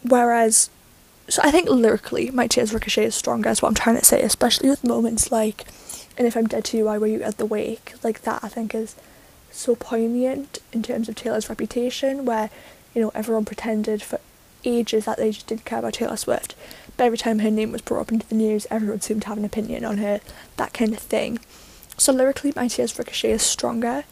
Whereas, 0.09 0.71
so 1.29 1.43
I 1.43 1.51
think 1.51 1.69
lyrically, 1.69 2.31
My 2.31 2.47
Tears 2.47 2.73
Ricochet 2.73 3.05
is 3.05 3.15
stronger, 3.15 3.51
is 3.51 3.63
what 3.63 3.69
I'm 3.69 3.75
trying 3.75 3.99
to 3.99 4.05
say, 4.05 4.23
especially 4.23 4.69
with 4.71 4.85
moments 4.85 5.33
like 5.33 5.67
and 6.17 6.27
if 6.27 6.37
I'm 6.37 6.47
dead 6.47 6.65
to 6.67 6.77
you, 6.77 6.85
why 6.87 6.99
were 6.99 7.07
you 7.07 7.23
at 7.23 7.37
the 7.37 7.47
wake? 7.47 7.95
Like 8.03 8.23
that, 8.23 8.43
I 8.43 8.49
think 8.49 8.75
is 8.75 8.97
so 9.51 9.75
poignant 9.75 10.59
in 10.73 10.83
terms 10.83 11.09
of 11.09 11.15
Taylor's 11.15 11.49
reputation, 11.49 12.25
where 12.25 12.51
you 12.95 13.03
know 13.03 13.13
everyone 13.15 13.45
pretended 13.45 14.03
for 14.03 14.21
ages 14.65 15.05
that 15.05 15.19
they 15.19 15.31
just 15.31 15.47
didn't 15.47 15.65
care 15.65 15.79
about 15.79 15.95
Taylor 15.95 16.17
Swift, 16.17 16.55
but 16.97 17.05
every 17.05 17.19
time 17.19 17.41
her 17.41 17.51
name 17.51 17.73
was 17.73 17.83
brought 17.83 18.01
up 18.01 18.13
into 18.13 18.27
the 18.29 18.35
news, 18.35 18.67
everyone 18.71 19.01
seemed 19.01 19.23
to 19.23 19.29
have 19.29 19.39
an 19.39 19.45
opinion 19.45 19.85
on 19.85 19.99
her, 19.99 20.21
that 20.57 20.73
kind 20.73 20.93
of 20.93 20.99
thing. 20.99 21.39
So 21.99 22.13
lyrically, 22.13 22.53
My 22.57 22.69
Tears 22.69 22.99
Ricochet 22.99 23.33
is 23.33 23.43
stronger, 23.43 24.05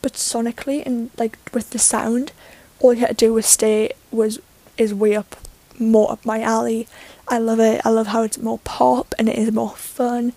but 0.00 0.14
sonically 0.14 0.84
and 0.84 1.10
like 1.18 1.38
with 1.52 1.70
the 1.70 1.78
sound, 1.78 2.32
All 2.80 2.94
You 2.94 3.00
Had 3.00 3.18
to 3.18 3.26
Do 3.26 3.34
Was 3.34 3.46
Stay 3.46 3.92
was 4.10 4.40
is 4.76 4.94
way 4.94 5.16
up 5.16 5.36
more 5.78 6.12
up 6.12 6.24
my 6.24 6.40
alley. 6.40 6.86
I 7.28 7.38
love 7.38 7.60
it. 7.60 7.80
I 7.84 7.90
love 7.90 8.08
how 8.08 8.22
it's 8.22 8.38
more 8.38 8.58
pop 8.58 9.14
and 9.18 9.28
it 9.28 9.36
is 9.36 9.52
more 9.52 9.70
fun. 9.70 10.32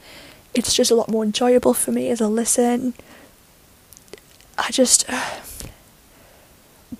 It's 0.53 0.73
just 0.73 0.91
a 0.91 0.95
lot 0.95 1.09
more 1.09 1.23
enjoyable 1.23 1.73
for 1.73 1.91
me 1.91 2.09
as 2.09 2.21
a 2.21 2.27
listen. 2.27 2.93
I 4.57 4.71
just. 4.71 5.05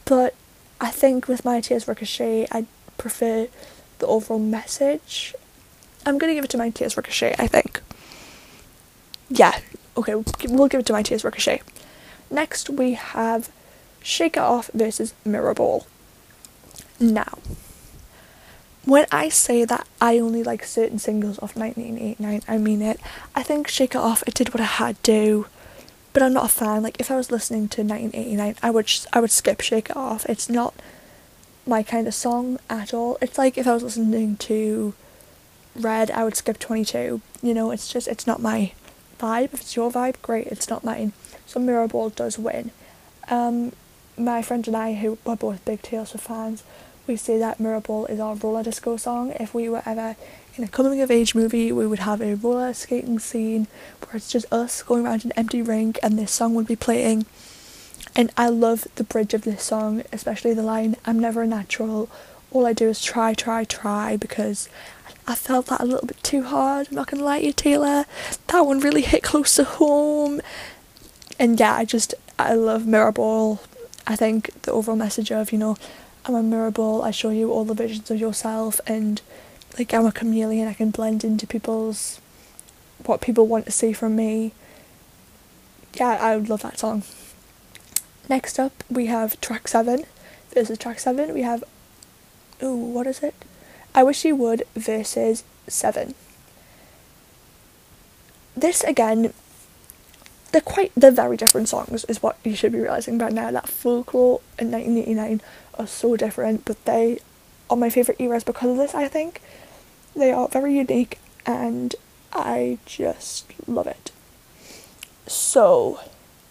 But 0.03 0.35
I 0.79 0.91
think 0.91 1.27
with 1.27 1.45
My 1.45 1.61
Tears 1.61 1.87
Ricochet, 1.87 2.47
I 2.51 2.65
prefer 2.97 3.47
the 3.97 4.05
overall 4.05 4.39
message. 4.39 5.33
I'm 6.05 6.19
gonna 6.19 6.35
give 6.35 6.43
it 6.43 6.51
to 6.51 6.59
My 6.59 6.69
Tears 6.69 6.95
Ricochet, 6.95 7.33
I 7.39 7.47
think. 7.47 7.81
Yeah, 9.29 9.59
okay, 9.97 10.13
we'll 10.13 10.67
give 10.67 10.79
it 10.79 10.85
to 10.87 10.93
My 10.93 11.01
Tears 11.01 11.23
Ricochet. 11.23 11.63
Next, 12.29 12.69
we 12.69 12.93
have 12.93 13.49
Shake 14.03 14.37
It 14.37 14.43
Off 14.43 14.69
versus 14.75 15.15
Mirrorball. 15.25 15.85
Now, 16.99 17.39
when 18.85 19.07
I 19.11 19.29
say 19.29 19.65
that 19.65 19.87
I 19.99 20.19
only 20.19 20.43
like 20.43 20.63
certain 20.63 20.99
singles 20.99 21.37
of 21.39 21.55
1989, 21.55 22.41
I 22.47 22.57
mean 22.57 22.81
it. 22.81 22.99
I 23.33 23.43
think 23.43 23.67
Shake 23.67 23.95
It 23.95 23.97
Off, 23.99 24.23
it 24.27 24.33
did 24.33 24.53
what 24.53 24.61
it 24.61 24.77
had 24.77 25.01
to, 25.05 25.47
but 26.13 26.21
I'm 26.21 26.33
not 26.33 26.45
a 26.45 26.49
fan. 26.49 26.83
Like, 26.83 26.99
if 26.99 27.09
I 27.09 27.15
was 27.15 27.31
listening 27.31 27.67
to 27.69 27.81
1989, 27.81 28.55
I 28.61 28.69
would, 28.69 28.91
I 29.11 29.19
would 29.19 29.31
skip 29.31 29.61
Shake 29.61 29.89
It 29.89 29.97
Off. 29.97 30.25
It's 30.27 30.49
not 30.49 30.73
my 31.65 31.83
kind 31.83 32.07
of 32.07 32.13
song 32.13 32.59
at 32.69 32.93
all. 32.93 33.17
It's 33.21 33.37
like 33.37 33.57
if 33.57 33.67
I 33.67 33.73
was 33.73 33.83
listening 33.83 34.37
to 34.37 34.93
Red, 35.75 36.11
I 36.11 36.23
would 36.23 36.35
skip 36.35 36.59
22. 36.59 37.21
You 37.41 37.53
know, 37.53 37.71
it's 37.71 37.91
just, 37.91 38.07
it's 38.07 38.27
not 38.27 38.41
my 38.41 38.71
vibe. 39.19 39.53
If 39.53 39.61
it's 39.61 39.75
your 39.75 39.91
vibe, 39.91 40.21
great, 40.21 40.47
it's 40.47 40.69
not 40.69 40.83
mine. 40.83 41.13
So 41.47 41.59
Mirrorball 41.59 42.15
does 42.15 42.37
win. 42.37 42.71
Um, 43.29 43.71
my 44.17 44.41
friend 44.41 44.67
and 44.67 44.75
I, 44.75 44.93
who 44.93 45.17
are 45.25 45.35
both 45.35 45.63
big 45.65 45.81
Taylor 45.81 46.05
fans, 46.05 46.63
we 47.07 47.15
say 47.15 47.37
that 47.37 47.59
Mirrorball 47.59 48.09
is 48.09 48.19
our 48.19 48.35
roller 48.35 48.63
disco 48.63 48.97
song. 48.97 49.31
If 49.39 49.53
we 49.53 49.69
were 49.69 49.83
ever 49.85 50.15
in 50.57 50.63
a 50.63 50.67
coming 50.67 51.01
of 51.01 51.11
age 51.11 51.35
movie, 51.35 51.71
we 51.71 51.85
would 51.85 51.99
have 51.99 52.21
a 52.21 52.35
roller 52.35 52.73
skating 52.73 53.19
scene 53.19 53.67
where 54.01 54.15
it's 54.17 54.31
just 54.31 54.51
us 54.51 54.81
going 54.81 55.05
around 55.05 55.25
an 55.25 55.33
empty 55.35 55.61
rink 55.61 55.99
and 56.01 56.17
this 56.17 56.31
song 56.31 56.55
would 56.55 56.67
be 56.67 56.75
playing. 56.75 57.25
And 58.15 58.31
I 58.37 58.49
love 58.49 58.87
the 58.95 59.03
bridge 59.03 59.33
of 59.33 59.43
this 59.43 59.63
song, 59.63 60.03
especially 60.13 60.53
the 60.53 60.63
line, 60.63 60.95
I'm 61.05 61.19
never 61.19 61.43
a 61.43 61.47
natural. 61.47 62.09
All 62.51 62.65
I 62.65 62.73
do 62.73 62.87
is 62.87 63.03
try, 63.03 63.33
try, 63.33 63.65
try 63.65 64.15
because 64.15 64.69
I 65.27 65.35
felt 65.35 65.67
that 65.67 65.81
a 65.81 65.85
little 65.85 66.07
bit 66.07 66.23
too 66.23 66.43
hard. 66.43 66.87
I'm 66.87 66.95
not 66.95 67.11
gonna 67.11 67.23
lie 67.23 67.41
to 67.41 67.47
you, 67.47 67.53
Taylor. 67.53 68.05
That 68.47 68.61
one 68.61 68.79
really 68.79 69.01
hit 69.01 69.23
close 69.23 69.55
to 69.55 69.65
home. 69.65 70.39
And 71.37 71.59
yeah, 71.59 71.75
I 71.75 71.83
just, 71.83 72.13
I 72.39 72.53
love 72.53 72.83
Mirrorball. 72.83 73.59
I 74.07 74.15
think 74.15 74.61
the 74.63 74.71
overall 74.71 74.97
message 74.97 75.31
of, 75.31 75.51
you 75.51 75.57
know, 75.57 75.77
I'm 76.25 76.35
a 76.35 76.43
mirror 76.43 76.71
ball, 76.71 77.01
I 77.03 77.11
show 77.11 77.29
you 77.29 77.51
all 77.51 77.65
the 77.65 77.73
visions 77.73 78.09
of 78.09 78.19
yourself, 78.19 78.79
and 78.87 79.21
like 79.77 79.93
I'm 79.93 80.05
a 80.05 80.11
chameleon, 80.11 80.67
I 80.67 80.73
can 80.73 80.89
blend 80.91 81.23
into 81.23 81.45
people's 81.47 82.19
what 83.05 83.21
people 83.21 83.47
want 83.47 83.65
to 83.65 83.71
see 83.71 83.93
from 83.93 84.15
me. 84.15 84.53
Yeah, 85.93 86.17
I 86.21 86.35
would 86.35 86.49
love 86.49 86.61
that 86.63 86.79
song. 86.79 87.03
Next 88.27 88.59
up, 88.59 88.83
we 88.89 89.05
have 89.05 89.39
track 89.41 89.67
seven. 89.67 90.05
This 90.51 90.69
is 90.69 90.77
track 90.77 90.99
seven. 90.99 91.33
We 91.33 91.43
have, 91.43 91.63
oh, 92.61 92.75
what 92.75 93.07
is 93.07 93.21
it? 93.21 93.35
I 93.93 94.03
Wish 94.03 94.25
You 94.25 94.35
Would 94.35 94.63
versus 94.75 95.43
Seven. 95.67 96.15
This 98.57 98.83
again 98.83 99.33
they're 100.55 100.61
quite 100.61 100.89
they're 100.95 101.11
very 101.11 101.35
different 101.35 101.67
songs 101.67 102.05
is 102.05 102.23
what 102.23 102.37
you 102.45 102.55
should 102.55 102.71
be 102.71 102.79
realizing 102.79 103.17
by 103.17 103.27
now. 103.27 103.51
That 103.51 103.67
folklore 103.67 104.39
and 104.57 104.71
1989 104.71 105.41
are 105.77 105.85
so 105.85 106.15
different 106.15 106.63
but 106.63 106.85
they 106.85 107.19
are 107.69 107.75
my 107.75 107.89
favorite 107.89 108.21
eras 108.21 108.45
because 108.45 108.69
of 108.69 108.77
this 108.77 108.95
i 108.95 109.09
think. 109.09 109.41
They 110.15 110.31
are 110.31 110.47
very 110.47 110.73
unique 110.77 111.19
and 111.45 111.93
i 112.31 112.77
just 112.85 113.51
love 113.67 113.85
it. 113.85 114.11
So 115.27 115.99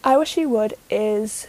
i 0.04 0.18
wish 0.18 0.36
you 0.36 0.50
would 0.50 0.74
is 0.90 1.46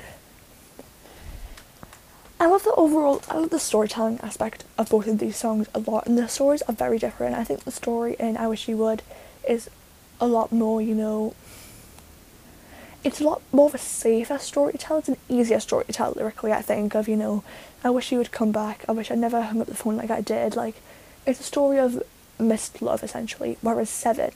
I 2.40 2.48
love 2.48 2.64
the 2.64 2.74
overall, 2.76 3.22
I 3.30 3.38
love 3.38 3.50
the 3.50 3.60
storytelling 3.60 4.20
aspect 4.22 4.64
of 4.78 4.90
both 4.90 5.08
of 5.08 5.20
these 5.20 5.36
songs 5.36 5.68
a 5.74 5.80
lot, 5.80 6.06
and 6.06 6.18
the 6.18 6.28
stories 6.28 6.62
are 6.64 6.74
very 6.74 7.00
different. 7.00 7.36
I 7.36 7.46
think 7.46 7.64
the 7.64 7.72
story 7.72 8.16
in 8.20 8.36
I 8.36 8.48
Wish 8.48 8.68
You 8.68 8.76
Would 8.76 9.04
is 9.48 9.70
a 10.20 10.28
lot 10.28 10.52
more, 10.52 10.82
you 10.82 10.94
know, 10.96 11.34
it's 13.06 13.22
a 13.22 13.24
lot 13.24 13.44
more 13.52 13.68
of 13.68 13.76
a 13.76 13.78
safer 13.78 14.40
story 14.40 14.72
to 14.72 14.78
tell. 14.80 14.98
It's 14.98 15.08
an 15.08 15.18
easier 15.30 15.60
story 15.60 15.86
to 15.86 15.94
tell 15.94 16.14
lyrically, 16.14 16.52
I 16.52 16.64
think, 16.64 16.96
of, 16.96 17.08
you 17.08 17.16
know, 17.16 17.44
I 17.84 17.92
wish 17.92 18.12
you 18.12 18.18
would 18.18 18.32
come 18.32 18.52
back. 18.52 18.84
I 18.90 18.94
wish 18.94 19.12
I 19.12 19.16
never 19.16 19.44
hung 19.44 19.62
up 19.62 19.68
the 19.68 19.76
phone 19.76 19.96
like 19.96 20.10
I 20.10 20.22
did. 20.22 20.56
Like, 20.56 20.82
it's 21.28 21.40
a 21.40 21.44
story 21.44 21.78
of 21.78 22.02
missed 22.40 22.82
love, 22.82 23.04
essentially. 23.04 23.60
Whereas 23.62 23.92
Seven, 23.92 24.32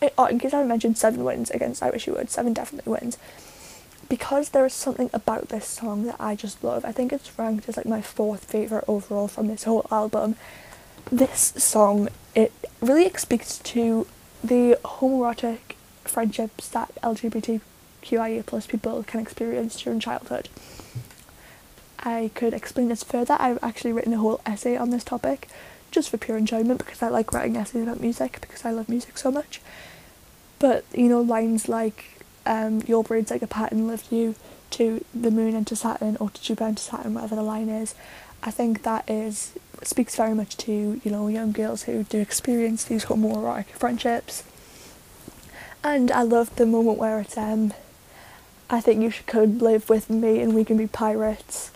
it, 0.00 0.14
oh, 0.16 0.24
in 0.24 0.38
case 0.38 0.54
I 0.54 0.64
mentioned 0.64 0.96
Seven 0.96 1.22
wins 1.22 1.50
against 1.50 1.82
I 1.82 1.90
Wish 1.90 2.06
You 2.06 2.14
Would, 2.14 2.30
Seven 2.30 2.54
definitely 2.54 2.90
wins. 2.90 3.18
Because 4.08 4.50
there 4.50 4.64
is 4.64 4.72
something 4.72 5.10
about 5.12 5.50
this 5.50 5.66
song 5.66 6.04
that 6.04 6.16
I 6.18 6.34
just 6.34 6.64
love. 6.64 6.86
I 6.86 6.92
think 6.92 7.12
it's 7.12 7.38
ranked 7.38 7.68
as 7.68 7.76
like 7.76 7.84
my 7.84 8.00
fourth 8.00 8.44
favourite 8.44 8.84
overall 8.88 9.28
from 9.28 9.48
this 9.48 9.64
whole 9.64 9.86
album. 9.90 10.36
This 11.12 11.52
song, 11.58 12.08
it 12.34 12.52
really 12.80 13.10
speaks 13.16 13.58
to 13.58 14.06
the 14.42 14.78
homoerotic 14.82 15.74
friendships 16.04 16.68
that 16.68 16.94
LGBT 17.02 17.60
QIA 18.02 18.44
plus 18.44 18.66
people 18.66 19.02
can 19.04 19.20
experience 19.20 19.80
during 19.80 20.00
childhood. 20.00 20.48
I 21.98 22.30
could 22.34 22.54
explain 22.54 22.88
this 22.88 23.02
further. 23.02 23.36
I've 23.38 23.62
actually 23.62 23.92
written 23.92 24.12
a 24.12 24.18
whole 24.18 24.40
essay 24.46 24.76
on 24.76 24.90
this 24.90 25.04
topic 25.04 25.48
just 25.90 26.10
for 26.10 26.16
pure 26.18 26.36
enjoyment 26.36 26.78
because 26.78 27.02
I 27.02 27.08
like 27.08 27.32
writing 27.32 27.56
essays 27.56 27.82
about 27.82 28.00
music 28.00 28.40
because 28.40 28.64
I 28.64 28.70
love 28.70 28.88
music 28.88 29.18
so 29.18 29.30
much. 29.30 29.60
But 30.58 30.84
you 30.94 31.08
know, 31.08 31.20
lines 31.20 31.68
like 31.68 32.22
um, 32.46 32.82
your 32.86 33.02
brain's 33.02 33.30
like 33.30 33.42
a 33.42 33.46
pattern 33.46 33.86
lift 33.86 34.12
you 34.12 34.34
to 34.70 35.04
the 35.14 35.30
moon 35.30 35.54
and 35.54 35.66
to 35.66 35.76
Saturn 35.76 36.16
or 36.20 36.30
to 36.30 36.42
Jupiter 36.42 36.66
and 36.66 36.76
to 36.76 36.82
Saturn, 36.82 37.14
whatever 37.14 37.36
the 37.36 37.42
line 37.42 37.68
is. 37.68 37.94
I 38.42 38.50
think 38.50 38.82
that 38.82 39.08
is 39.08 39.52
speaks 39.82 40.16
very 40.16 40.34
much 40.34 40.56
to 40.56 41.00
you 41.02 41.10
know 41.10 41.28
young 41.28 41.52
girls 41.52 41.84
who 41.84 42.04
do 42.04 42.20
experience 42.20 42.84
these 42.84 43.06
homoerotic 43.06 43.66
friendships. 43.66 44.44
And 45.82 46.10
I 46.10 46.22
love 46.22 46.54
the 46.56 46.66
moment 46.66 46.98
where 46.98 47.20
it's 47.20 47.36
um 47.36 47.72
I 48.70 48.80
think 48.80 49.02
you 49.02 49.10
should 49.10 49.26
come 49.26 49.58
live 49.58 49.88
with 49.88 50.10
me 50.10 50.40
and 50.40 50.54
we 50.54 50.64
can 50.64 50.76
be 50.76 50.86
pirates. 50.86 51.70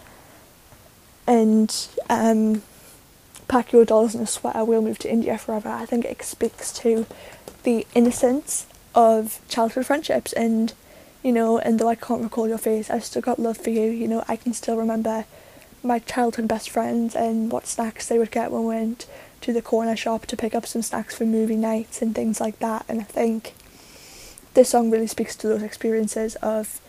And 1.27 1.75
um, 2.11 2.63
pack 3.49 3.73
your 3.73 3.85
dolls 3.85 4.15
in 4.15 4.21
a 4.21 4.27
sweater, 4.27 4.65
we'll 4.65 4.83
move 4.83 4.99
to 5.01 5.11
India 5.11 5.39
forever. 5.39 5.69
I 5.69 5.87
think 5.87 6.05
it 6.05 6.23
speaks 6.23 6.73
to 6.75 7.07
the 7.63 7.87
innocence 7.95 8.67
of 8.95 9.41
childhood 9.49 9.87
friendships 9.87 10.33
and 10.33 10.75
you 11.23 11.33
know, 11.33 11.59
and 11.59 11.79
though 11.79 11.89
I 11.89 11.95
can't 11.95 12.23
recall 12.23 12.49
your 12.49 12.59
face, 12.59 12.91
I've 12.91 13.05
still 13.05 13.23
got 13.23 13.39
love 13.39 13.57
for 13.57 13.71
you. 13.71 13.85
You 13.85 14.09
know, 14.09 14.25
I 14.27 14.37
can 14.37 14.53
still 14.53 14.77
remember 14.77 15.25
my 15.83 16.01
childhood 16.01 16.49
best 16.49 16.71
friends 16.71 17.15
and 17.15 17.51
what 17.51 17.67
snacks 17.67 18.09
they 18.09 18.19
would 18.19 18.31
get 18.31 18.51
when 18.51 18.63
we 18.63 18.75
went 18.75 19.07
to 19.43 19.53
the 19.53 19.63
corner 19.63 19.97
shop 19.97 20.27
to 20.27 20.37
pick 20.37 20.55
up 20.55 20.67
some 20.67 20.83
snacks 20.83 21.17
for 21.17 21.25
movie 21.25 21.57
nights 21.57 22.03
and 22.03 22.15
things 22.15 22.41
like 22.41 22.59
that. 22.59 22.85
And 22.89 23.01
I 23.01 23.05
think 23.05 23.55
this 24.55 24.71
song 24.71 24.91
really 24.91 25.07
speaks 25.07 25.35
to 25.37 25.49
those 25.49 25.63
experiences 25.63 26.37
of, 26.37 26.81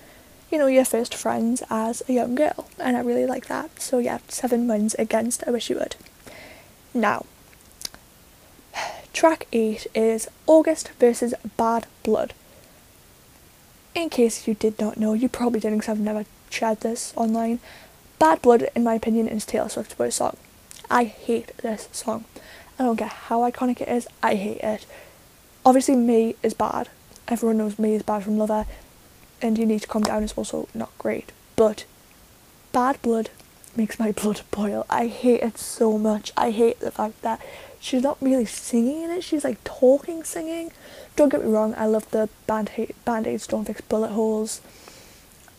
you 0.51 0.57
know, 0.57 0.67
your 0.67 0.85
first 0.85 1.15
friends 1.15 1.63
as 1.69 2.03
a 2.07 2.13
young 2.13 2.35
girl, 2.35 2.67
and 2.79 2.97
I 2.97 3.01
really 3.01 3.25
like 3.25 3.47
that. 3.47 3.81
So 3.81 3.99
yeah, 3.99 4.19
seven 4.27 4.67
wins 4.67 4.93
against 4.95 5.43
I 5.47 5.51
Wish 5.51 5.69
You 5.69 5.77
Would. 5.77 5.95
Now, 6.93 7.25
track 9.13 9.47
eight 9.51 9.87
is 9.95 10.27
August 10.45 10.91
versus 10.99 11.33
Bad 11.57 11.87
Blood. 12.03 12.33
In 13.95 14.09
case 14.09 14.47
you 14.47 14.55
did 14.55 14.79
not 14.79 14.97
know, 14.97 15.13
you 15.13 15.29
probably 15.29 15.59
didn't 15.59 15.79
because 15.79 15.91
I've 15.91 15.99
never 15.99 16.25
shared 16.49 16.81
this 16.81 17.13
online. 17.15 17.59
Bad 18.19 18.41
Blood, 18.41 18.69
in 18.75 18.83
my 18.83 18.95
opinion, 18.95 19.27
is 19.27 19.45
Taylor 19.45 19.69
Swift's 19.69 19.97
worst 19.97 20.17
song. 20.17 20.37
I 20.89 21.05
hate 21.05 21.55
this 21.57 21.89
song. 21.91 22.25
I 22.77 22.83
don't 22.83 22.97
care 22.97 23.07
how 23.07 23.41
iconic 23.49 23.81
it 23.81 23.87
is, 23.87 24.07
I 24.21 24.35
hate 24.35 24.61
it. 24.61 24.85
Obviously, 25.65 25.95
Me 25.95 26.35
is 26.43 26.53
bad, 26.53 26.89
everyone 27.27 27.57
knows 27.57 27.79
me 27.79 27.95
is 27.95 28.03
bad 28.03 28.23
from 28.23 28.37
Lover, 28.37 28.65
and 29.41 29.57
you 29.57 29.65
need 29.65 29.81
to 29.81 29.87
calm 29.87 30.03
down 30.03 30.23
is 30.23 30.33
also 30.33 30.67
not 30.73 30.97
great. 30.97 31.31
But 31.55 31.85
Bad 32.71 33.01
Blood 33.01 33.29
makes 33.75 33.99
my 33.99 34.11
blood 34.21 34.41
boil. 34.51 34.85
I 34.89 35.07
hate 35.07 35.41
it 35.41 35.57
so 35.57 35.97
much. 35.97 36.31
I 36.37 36.51
hate 36.51 36.79
the 36.79 36.91
fact 36.91 37.21
that 37.21 37.41
she's 37.79 38.03
not 38.03 38.17
really 38.21 38.45
singing 38.45 39.03
in 39.03 39.11
it. 39.11 39.23
She's 39.23 39.43
like 39.43 39.63
talking, 39.63 40.23
singing. 40.23 40.71
Don't 41.15 41.29
get 41.29 41.43
me 41.43 41.51
wrong. 41.51 41.73
I 41.77 41.85
love 41.85 42.09
the 42.11 42.29
band 42.47 42.71
band 43.05 43.27
aids 43.27 43.47
don't 43.47 43.65
fix 43.65 43.81
bullet 43.81 44.11
holes. 44.11 44.61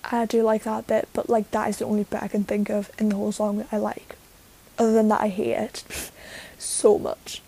I 0.04 0.26
do 0.26 0.42
like 0.42 0.64
that 0.64 0.86
bit, 0.86 1.08
but 1.12 1.30
like 1.30 1.50
that 1.52 1.68
is 1.68 1.78
the 1.78 1.86
only 1.86 2.04
bit 2.04 2.22
I 2.22 2.28
can 2.28 2.44
think 2.44 2.68
of 2.68 2.90
in 2.98 3.08
the 3.08 3.16
whole 3.16 3.32
song 3.32 3.58
that 3.58 3.68
I 3.72 3.78
like. 3.78 4.16
Other 4.78 4.92
than 4.92 5.08
that, 5.08 5.20
I 5.20 5.28
hate 5.28 5.56
it 5.56 6.10
so 6.58 6.98
much 6.98 7.40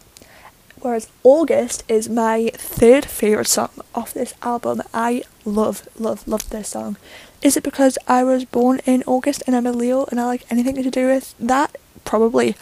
Whereas 0.87 1.09
August 1.25 1.83
is 1.89 2.09
my 2.09 2.53
third 2.55 3.07
favourite 3.07 3.49
song 3.49 3.71
off 3.93 4.15
this 4.15 4.35
album. 4.41 4.83
I 4.95 5.25
love, 5.45 5.89
love, 5.99 6.29
love 6.29 6.49
this 6.51 6.69
song. 6.69 6.97
Is 7.43 7.57
it 7.57 7.65
because 7.65 7.99
I 8.07 8.23
was 8.23 8.45
born 8.45 8.81
in 8.87 9.03
August 9.05 9.43
and 9.49 9.57
I'm 9.57 9.67
a 9.67 9.73
Leo 9.73 10.05
and 10.05 10.21
I 10.21 10.27
like 10.27 10.47
anything 10.49 10.81
to 10.81 10.89
do 10.89 11.09
with 11.09 11.35
that? 11.41 11.77
Probably. 12.05 12.55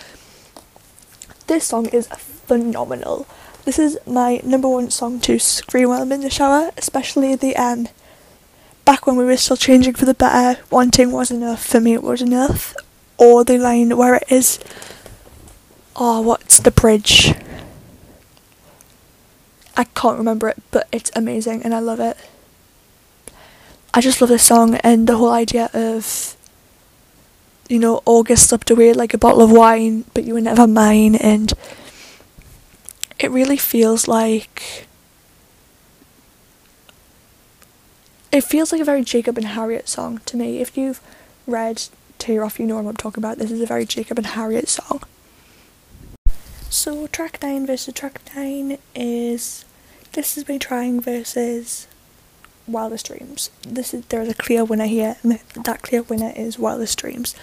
This 1.49 1.67
song 1.67 1.85
is 1.89 2.07
phenomenal. 2.07 3.27
This 3.67 3.79
is 3.79 3.99
my 4.07 4.41
number 4.43 4.71
one 4.71 4.89
song 4.89 5.21
to 5.21 5.39
scream 5.39 5.91
while 5.91 6.01
I'm 6.01 6.11
in 6.11 6.23
the 6.23 6.31
shower, 6.31 6.71
especially 6.79 7.35
the 7.35 7.55
um 7.57 7.89
back 8.87 9.07
when 9.07 9.17
we 9.17 9.27
were 9.27 9.37
still 9.37 9.59
changing 9.59 9.97
for 9.97 10.07
the 10.07 10.15
better, 10.15 10.63
wanting 10.71 11.13
was 11.13 11.31
enough, 11.31 11.63
for 11.63 11.79
me 11.79 11.93
it 11.93 12.03
was 12.03 12.23
enough. 12.23 12.75
Or 13.19 13.45
the 13.45 13.59
line 13.59 13.99
where 13.99 14.15
it 14.15 14.33
is 14.33 14.59
Oh, 15.95 16.23
what's 16.23 16.59
the 16.59 16.71
bridge? 16.71 17.35
I 19.77 19.85
can't 19.85 20.19
remember 20.19 20.49
it, 20.49 20.63
but 20.71 20.89
it's 20.93 21.11
amazing 21.15 21.63
and 21.63 21.75
I 21.75 21.81
love 21.81 22.01
it. 22.01 22.17
I 23.93 24.01
just 24.01 24.21
love 24.21 24.31
this 24.31 24.43
song 24.43 24.77
and 24.77 25.07
the 25.07 25.17
whole 25.17 25.31
idea 25.31 25.71
of 25.73 26.37
you 27.69 27.79
know, 27.79 28.03
August 28.05 28.49
slipped 28.49 28.71
away 28.71 28.93
like 28.93 29.15
a 29.15 29.19
bottle 29.19 29.41
of 29.41 29.51
wine, 29.51 30.05
but 30.13 30.25
you 30.25 30.35
were 30.35 30.41
never 30.41 30.67
mine 30.67 31.15
and 31.15 31.53
it 33.19 33.31
really 33.31 33.57
feels 33.57 34.07
like 34.07 34.87
it 38.31 38.43
feels 38.43 38.73
like 38.73 38.81
a 38.81 38.85
very 38.85 39.03
Jacob 39.03 39.39
and 39.39 39.47
Harriet 39.47 39.89
song 39.89 40.21
to 40.27 40.37
me. 40.37 40.61
If 40.61 40.77
you've 40.77 41.01
read 41.47 41.85
Tear 42.19 42.45
Off, 42.45 42.59
you 42.59 42.67
know 42.67 42.77
what 42.77 42.87
I'm 42.87 42.97
talking 42.97 43.23
about. 43.23 43.39
This 43.39 43.51
is 43.51 43.61
a 43.61 43.67
very 43.67 43.87
Jacob 43.87 44.19
and 44.19 44.27
Harriet 44.27 44.69
song. 44.69 45.03
So 46.75 47.07
track 47.07 47.39
9 47.41 47.69
versus 47.69 47.95
track 47.95 48.21
9 48.35 48.79
is 48.97 49.65
This 50.13 50.37
Is 50.37 50.49
Me 50.49 50.59
Trying 50.59 51.01
versus 51.01 51.87
Wildest 52.67 53.07
Dreams. 53.07 53.51
This 53.63 53.95
is 53.95 54.05
there 54.07 54.21
is 54.23 54.29
a 54.29 54.35
clear 54.35 54.65
winner 54.65 54.87
here, 54.87 55.17
and 55.23 55.39
that 55.55 55.83
clear 55.83 56.03
winner 56.03 56.33
is 56.35 56.59
Wildest 56.59 56.99
Dreams. 56.99 57.37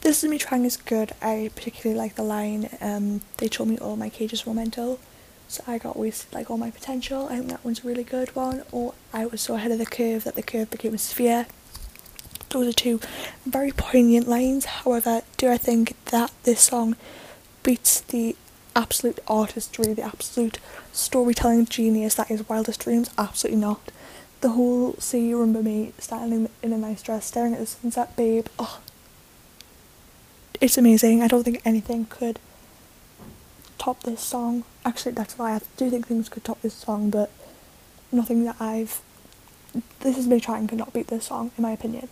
This 0.00 0.24
is 0.24 0.28
me 0.28 0.38
trying 0.38 0.64
is 0.64 0.76
good. 0.76 1.12
I 1.22 1.52
particularly 1.54 1.96
like 1.96 2.16
the 2.16 2.24
line. 2.24 2.68
Um, 2.80 3.20
they 3.36 3.46
told 3.46 3.68
me 3.68 3.78
all 3.78 3.94
my 3.94 4.08
cages 4.08 4.44
were 4.44 4.52
mental, 4.52 4.98
so 5.46 5.62
I 5.68 5.78
got 5.78 5.96
wasted 5.96 6.34
like 6.34 6.50
all 6.50 6.58
my 6.58 6.72
potential. 6.72 7.28
I 7.28 7.36
think 7.36 7.50
that 7.50 7.64
one's 7.64 7.84
a 7.84 7.86
really 7.86 8.02
good 8.02 8.34
one. 8.34 8.64
Or 8.72 8.94
I 9.12 9.24
was 9.24 9.40
so 9.40 9.54
ahead 9.54 9.70
of 9.70 9.78
the 9.78 9.86
curve 9.86 10.24
that 10.24 10.34
the 10.34 10.42
curve 10.42 10.72
became 10.72 10.94
a 10.94 10.98
sphere. 10.98 11.46
Those 12.48 12.66
are 12.66 12.72
two 12.72 12.98
very 13.46 13.70
poignant 13.70 14.26
lines. 14.26 14.64
However, 14.64 15.22
do 15.36 15.48
I 15.48 15.58
think 15.58 15.94
that 16.06 16.32
this 16.42 16.62
song 16.62 16.96
beats 17.62 18.00
the 18.00 18.34
absolute 18.76 19.18
artistry, 19.28 19.94
the 19.94 20.02
absolute 20.02 20.58
storytelling 20.92 21.66
genius 21.66 22.14
that 22.14 22.30
is 22.30 22.48
Wildest 22.48 22.80
Dreams? 22.80 23.10
Absolutely 23.16 23.60
not. 23.60 23.90
The 24.40 24.50
whole 24.50 24.94
"See 24.98 25.28
You 25.28 25.40
Remember 25.40 25.62
Me" 25.62 25.92
standing 25.98 26.48
in 26.62 26.72
a 26.72 26.78
nice 26.78 27.02
dress, 27.02 27.26
staring 27.26 27.54
at 27.54 27.60
the 27.60 27.66
sunset, 27.66 28.14
babe. 28.16 28.46
Oh, 28.58 28.80
it's 30.60 30.76
amazing. 30.78 31.22
I 31.22 31.28
don't 31.28 31.44
think 31.44 31.62
anything 31.64 32.06
could 32.06 32.38
top 33.78 34.02
this 34.02 34.20
song. 34.20 34.64
Actually, 34.84 35.12
that's 35.12 35.38
why 35.38 35.54
I 35.54 35.60
do 35.76 35.90
think 35.90 36.06
things 36.06 36.28
could 36.28 36.44
top 36.44 36.60
this 36.62 36.74
song, 36.74 37.10
but 37.10 37.30
nothing 38.12 38.44
that 38.44 38.56
I've. 38.60 39.00
This 40.00 40.18
is 40.18 40.26
me 40.26 40.40
trying 40.40 40.66
to 40.68 40.76
not 40.76 40.92
beat 40.92 41.08
this 41.08 41.26
song, 41.26 41.50
in 41.56 41.62
my 41.62 41.72
opinion. 41.72 42.08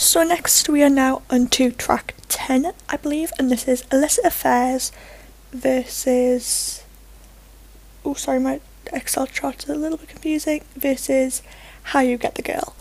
So 0.00 0.22
next 0.22 0.66
we 0.66 0.82
are 0.82 0.88
now 0.88 1.20
on 1.28 1.48
to 1.48 1.70
track 1.70 2.14
10, 2.28 2.72
I 2.88 2.96
believe, 2.96 3.32
and 3.38 3.50
this 3.50 3.68
is 3.68 3.84
Illicit 3.92 4.24
Affairs 4.24 4.92
versus. 5.52 6.82
Oh, 8.02 8.14
sorry, 8.14 8.40
my 8.40 8.60
Excel 8.94 9.26
chart 9.26 9.62
is 9.62 9.68
a 9.68 9.74
little 9.74 9.98
bit 9.98 10.08
confusing. 10.08 10.64
Versus 10.74 11.42
How 11.82 12.00
You 12.00 12.16
Get 12.16 12.36
the 12.36 12.42
Girl. 12.42 12.74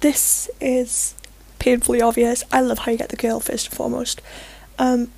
This 0.00 0.50
is 0.60 1.14
painfully 1.58 2.02
obvious. 2.02 2.44
I 2.52 2.60
love 2.60 2.80
How 2.80 2.92
You 2.92 2.98
Get 2.98 3.08
the 3.08 3.16
Girl 3.16 3.40
first 3.40 3.68
and 3.68 3.74
foremost. 3.74 4.20
Um, 4.78 5.10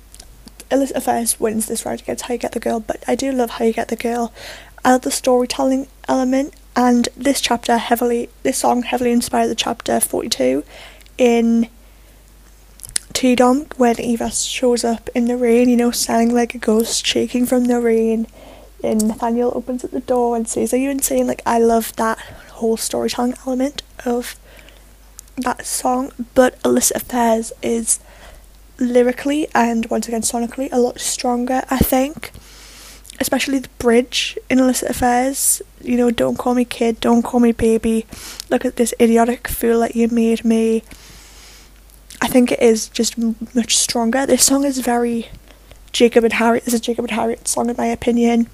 Illicit 0.71 0.95
Affairs 0.95 1.41
wins 1.41 1.65
this 1.65 1.85
round 1.85 1.99
against 1.99 2.23
How 2.23 2.35
You 2.35 2.39
Get 2.39 2.53
the 2.53 2.61
Girl, 2.61 2.79
but 2.79 3.03
I 3.05 3.15
do 3.15 3.33
love 3.33 3.49
How 3.49 3.65
You 3.65 3.73
Get 3.73 3.89
the 3.89 3.97
Girl. 3.97 4.31
I 4.85 4.93
love 4.93 5.01
the 5.01 5.11
storytelling 5.11 5.89
element, 6.07 6.53
and 6.77 7.09
this 7.17 7.41
chapter 7.41 7.77
heavily, 7.77 8.29
this 8.43 8.59
song 8.59 8.83
heavily 8.83 9.11
inspired 9.11 9.49
the 9.49 9.55
chapter 9.55 9.99
42 9.99 10.63
in 11.19 11.67
T-Dom 13.13 13.67
when 13.75 13.99
Eva 13.99 14.31
shows 14.31 14.85
up 14.85 15.09
in 15.13 15.25
the 15.25 15.35
rain, 15.35 15.67
you 15.67 15.75
know, 15.75 15.91
sounding 15.91 16.33
like 16.33 16.55
a 16.55 16.57
ghost, 16.57 17.05
shaking 17.05 17.45
from 17.45 17.65
the 17.65 17.81
rain. 17.81 18.27
And 18.81 19.09
Nathaniel 19.09 19.51
opens 19.53 19.83
at 19.83 19.91
the 19.91 19.99
door 19.99 20.37
and 20.37 20.47
says, 20.47 20.73
Are 20.73 20.77
you 20.77 20.89
insane? 20.89 21.27
Like, 21.27 21.41
I 21.45 21.59
love 21.59 21.93
that 21.97 22.17
whole 22.53 22.77
storytelling 22.77 23.35
element 23.45 23.83
of 24.05 24.39
that 25.35 25.65
song, 25.65 26.11
but 26.33 26.57
Illicit 26.63 26.97
Affairs 26.97 27.51
is 27.61 27.99
lyrically 28.79 29.47
and 29.53 29.85
once 29.87 30.07
again 30.07 30.21
sonically 30.21 30.69
a 30.71 30.79
lot 30.79 30.99
stronger, 30.99 31.63
I 31.69 31.79
think. 31.79 32.31
Especially 33.19 33.59
the 33.59 33.69
bridge 33.79 34.37
in 34.49 34.59
Illicit 34.59 34.89
Affairs. 34.89 35.61
You 35.81 35.97
know, 35.97 36.09
don't 36.09 36.37
call 36.37 36.55
me 36.55 36.63
kid, 36.63 37.01
don't 37.01 37.21
call 37.21 37.41
me 37.41 37.51
baby. 37.51 38.05
Look 38.49 38.63
at 38.63 38.77
this 38.77 38.93
idiotic 38.99 39.49
fool 39.49 39.81
that 39.81 39.95
you 39.95 40.07
made 40.07 40.45
me. 40.45 40.83
I 42.21 42.27
think 42.27 42.51
it 42.51 42.59
is 42.61 42.89
just 42.89 43.17
much 43.55 43.77
stronger. 43.77 44.25
This 44.25 44.43
song 44.43 44.65
is 44.65 44.79
very 44.79 45.29
Jacob 45.91 46.23
and 46.23 46.33
Harriet. 46.33 46.65
This 46.65 46.73
is 46.73 46.81
Jacob 46.81 47.05
and 47.05 47.11
Harriet 47.11 47.47
song 47.47 47.69
in 47.69 47.75
my 47.77 47.87
opinion 47.87 48.47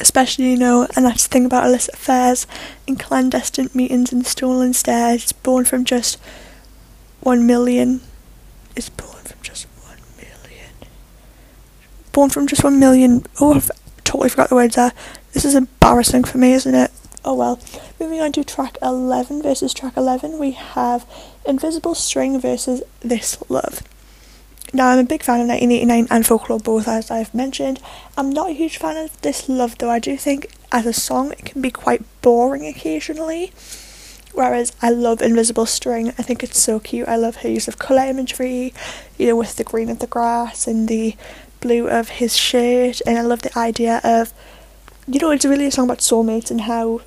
especially, 0.00 0.50
you 0.50 0.56
know, 0.56 0.86
and 0.94 1.04
that's 1.04 1.26
the 1.26 1.32
thing 1.32 1.44
about 1.44 1.66
illicit 1.66 1.94
affairs 1.94 2.46
and 2.86 2.98
clandestine 2.98 3.70
meetings 3.74 4.12
and 4.12 4.26
stolen 4.26 4.72
stares. 4.72 5.24
It's 5.24 5.32
born 5.32 5.64
from 5.64 5.84
just 5.84 6.18
one 7.20 7.46
million. 7.46 8.00
It's 8.76 8.88
born 8.88 9.24
from 9.24 9.38
just 9.42 9.66
one 9.82 9.98
million. 10.16 10.72
Born 12.12 12.30
from 12.30 12.46
just 12.46 12.64
one 12.64 12.78
million. 12.78 13.26
Oh, 13.40 13.54
I've 13.54 13.70
totally 14.04 14.28
forgot 14.28 14.50
the 14.50 14.54
words 14.54 14.76
there. 14.76 14.92
This 15.32 15.44
is 15.44 15.54
embarrassing 15.54 16.24
for 16.24 16.38
me, 16.38 16.52
isn't 16.52 16.74
it? 16.74 16.90
Oh 17.24 17.34
well. 17.34 17.58
Moving 18.00 18.20
on 18.20 18.32
to 18.32 18.44
track 18.44 18.78
11 18.82 19.42
versus 19.42 19.74
track 19.74 19.96
11, 19.96 20.38
we 20.38 20.52
have 20.52 21.06
Invisible 21.46 21.94
String 21.94 22.40
versus 22.40 22.82
This 23.00 23.38
Love. 23.48 23.82
Now, 24.72 24.88
I'm 24.88 24.98
a 24.98 25.04
big 25.04 25.22
fan 25.22 25.40
of 25.40 25.48
1989 25.48 26.08
and 26.10 26.26
Folklore 26.26 26.58
both, 26.58 26.86
as 26.86 27.10
I've 27.10 27.34
mentioned. 27.34 27.80
I'm 28.16 28.30
not 28.30 28.50
a 28.50 28.52
huge 28.52 28.76
fan 28.76 28.96
of 28.96 29.18
This 29.22 29.48
Love, 29.48 29.78
though. 29.78 29.90
I 29.90 29.98
do 29.98 30.16
think 30.16 30.50
as 30.70 30.84
a 30.84 30.92
song 30.92 31.32
it 31.32 31.44
can 31.46 31.62
be 31.62 31.70
quite 31.70 32.02
boring 32.20 32.66
occasionally. 32.66 33.52
Whereas 34.34 34.72
I 34.82 34.90
love 34.90 35.22
Invisible 35.22 35.66
String, 35.66 36.10
I 36.18 36.22
think 36.22 36.42
it's 36.42 36.60
so 36.60 36.78
cute. 36.78 37.08
I 37.08 37.16
love 37.16 37.36
her 37.36 37.48
use 37.48 37.66
of 37.66 37.78
colour 37.78 38.02
imagery, 38.04 38.74
you 39.16 39.26
know, 39.26 39.36
with 39.36 39.56
the 39.56 39.64
green 39.64 39.88
of 39.88 40.00
the 40.00 40.06
grass 40.06 40.66
and 40.66 40.86
the 40.86 41.16
blue 41.60 41.88
of 41.88 42.10
his 42.10 42.36
shirt. 42.36 43.00
And 43.06 43.18
I 43.18 43.22
love 43.22 43.42
the 43.42 43.58
idea 43.58 44.00
of, 44.04 44.34
you 45.06 45.18
know, 45.18 45.30
it's 45.30 45.46
really 45.46 45.66
a 45.66 45.70
song 45.72 45.86
about 45.86 45.98
soulmates 45.98 46.50
and 46.50 46.60
how 46.60 47.00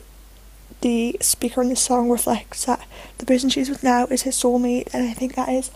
the 0.81 1.17
speaker 1.21 1.61
in 1.61 1.69
the 1.69 1.75
song 1.75 2.09
reflects 2.09 2.65
that 2.65 2.85
the 3.17 3.25
person 3.25 3.49
she's 3.49 3.69
with 3.69 3.83
now 3.83 4.05
is 4.07 4.23
his 4.23 4.35
soulmate. 4.35 4.93
And 4.93 5.07
I 5.07 5.13
think 5.13 5.35
that 5.35 5.49
is 5.49 5.71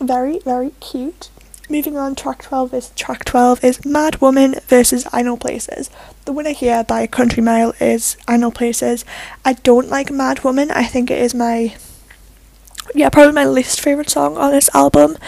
very, 0.00 0.38
very 0.40 0.70
cute. 0.80 1.30
Moving 1.70 1.98
on, 1.98 2.14
track 2.14 2.42
12 2.42 2.72
is 2.72 2.90
track 2.90 3.24
12 3.26 3.62
is 3.62 3.84
Mad 3.84 4.22
Woman 4.22 4.54
versus 4.68 5.06
I 5.12 5.20
Know 5.20 5.36
Places. 5.36 5.90
The 6.24 6.32
winner 6.32 6.52
here 6.52 6.82
by 6.82 7.06
country 7.06 7.42
mile 7.42 7.74
is 7.78 8.16
I 8.26 8.38
Know 8.38 8.50
Places. 8.50 9.04
I 9.44 9.52
don't 9.52 9.90
like 9.90 10.10
Mad 10.10 10.44
Woman. 10.44 10.70
I 10.70 10.84
think 10.84 11.10
it 11.10 11.18
is 11.20 11.34
my 11.34 11.76
yeah, 12.94 13.10
probably 13.10 13.34
my 13.34 13.44
least 13.44 13.80
favourite 13.80 14.08
song 14.08 14.38
on 14.38 14.52
this 14.52 14.70
album. 14.74 15.18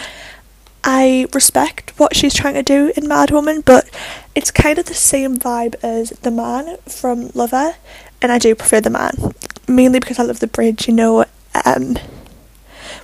I 0.82 1.26
respect 1.34 1.92
what 1.98 2.16
she's 2.16 2.34
trying 2.34 2.54
to 2.54 2.62
do 2.62 2.92
in 2.96 3.06
Mad 3.06 3.30
Woman, 3.30 3.60
but 3.60 3.90
it's 4.34 4.50
kind 4.50 4.78
of 4.78 4.86
the 4.86 4.94
same 4.94 5.36
vibe 5.36 5.74
as 5.82 6.10
The 6.22 6.30
Man 6.30 6.78
from 6.88 7.30
Lover, 7.34 7.74
and 8.22 8.33
I 8.33 8.38
do 8.38 8.54
prefer 8.54 8.80
The 8.80 8.90
Man, 8.90 9.35
mainly 9.68 10.00
because 10.00 10.18
I 10.18 10.24
love 10.24 10.40
the 10.40 10.46
bridge, 10.46 10.88
you 10.88 10.94
know. 10.94 11.24
Um, 11.64 11.96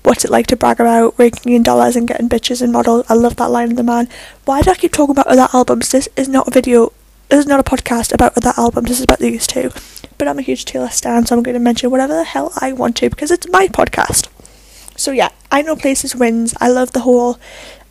what's 0.06 0.24
it 0.24 0.30
like 0.30 0.46
to 0.46 0.56
brag 0.56 0.78
about 0.78 1.18
raking 1.18 1.52
in 1.52 1.64
dollars 1.64 1.96
and 1.96 2.06
getting 2.06 2.28
bitches 2.28 2.62
and 2.62 2.72
models. 2.72 3.04
I 3.08 3.14
love 3.14 3.36
that 3.36 3.50
line 3.50 3.72
of 3.72 3.76
the 3.76 3.82
man. 3.82 4.08
Why 4.44 4.62
do 4.62 4.70
I 4.70 4.76
keep 4.76 4.92
talking 4.92 5.10
about 5.10 5.26
other 5.26 5.48
albums? 5.52 5.90
This 5.90 6.08
is 6.16 6.28
not 6.28 6.46
a 6.46 6.52
video, 6.52 6.92
this 7.28 7.40
is 7.40 7.46
not 7.46 7.58
a 7.58 7.64
podcast 7.64 8.14
about 8.14 8.36
other 8.36 8.52
albums, 8.56 8.88
this 8.88 8.98
is 8.98 9.04
about 9.04 9.18
these 9.18 9.48
two. 9.48 9.72
But 10.16 10.28
I'm 10.28 10.38
a 10.38 10.42
huge 10.42 10.64
Taylor 10.64 10.90
stan, 10.90 11.26
so 11.26 11.36
I'm 11.36 11.42
going 11.42 11.54
to 11.54 11.60
mention 11.60 11.90
whatever 11.90 12.14
the 12.14 12.24
hell 12.24 12.52
I 12.58 12.72
want 12.72 12.96
to 12.98 13.10
because 13.10 13.32
it's 13.32 13.48
my 13.50 13.66
podcast. 13.66 14.28
So 14.96 15.10
yeah, 15.10 15.30
I 15.50 15.62
Know 15.62 15.74
Places 15.76 16.14
wins. 16.14 16.54
I 16.60 16.68
love 16.68 16.92
the 16.92 17.00
whole 17.00 17.38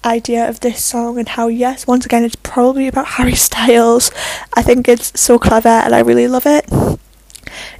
idea 0.06 0.48
of 0.48 0.62
this 0.62 0.84
song 0.84 1.18
and 1.18 1.30
how 1.30 1.48
yes 1.48 1.88
once 1.88 2.06
again 2.06 2.24
it's 2.24 2.36
probably 2.36 2.88
about 2.88 3.08
Harry 3.08 3.34
Styles 3.34 4.12
I 4.54 4.62
think 4.62 4.88
it's 4.88 5.20
so 5.20 5.40
clever 5.40 5.68
and 5.68 5.96
I 5.96 6.00
really 6.02 6.28
love 6.28 6.46
it 6.46 6.70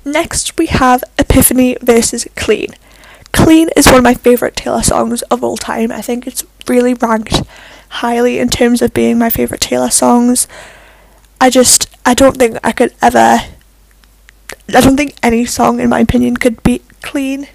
next 0.06 0.58
we 0.58 0.68
have 0.68 1.04
Epiphany 1.18 1.78
versus 1.82 2.28
Clean 2.36 2.70
Clean 3.36 3.68
is 3.76 3.86
one 3.86 3.98
of 3.98 4.04
my 4.04 4.14
favourite 4.14 4.56
Taylor 4.56 4.82
songs 4.82 5.22
of 5.24 5.44
all 5.44 5.58
time. 5.58 5.92
I 5.92 6.02
think 6.02 6.26
it's 6.26 6.46
really 6.70 6.94
ranked 6.94 7.44
highly 7.90 8.40
in 8.40 8.48
terms 8.48 8.82
of 8.82 8.94
being 8.94 9.20
my 9.20 9.30
favourite 9.30 9.60
Taylor 9.60 9.92
songs. 9.92 10.48
I 11.42 11.50
just, 11.50 11.88
I 12.06 12.14
don't 12.14 12.38
think 12.38 12.58
I 12.64 12.72
could 12.72 12.94
ever, 13.02 13.42
I 14.74 14.82
don't 14.82 14.96
think 14.96 15.16
any 15.22 15.46
song, 15.46 15.82
in 15.82 15.90
my 15.90 16.00
opinion, 16.00 16.38
could 16.38 16.64
beat 16.64 16.84
Clean. 17.02 17.48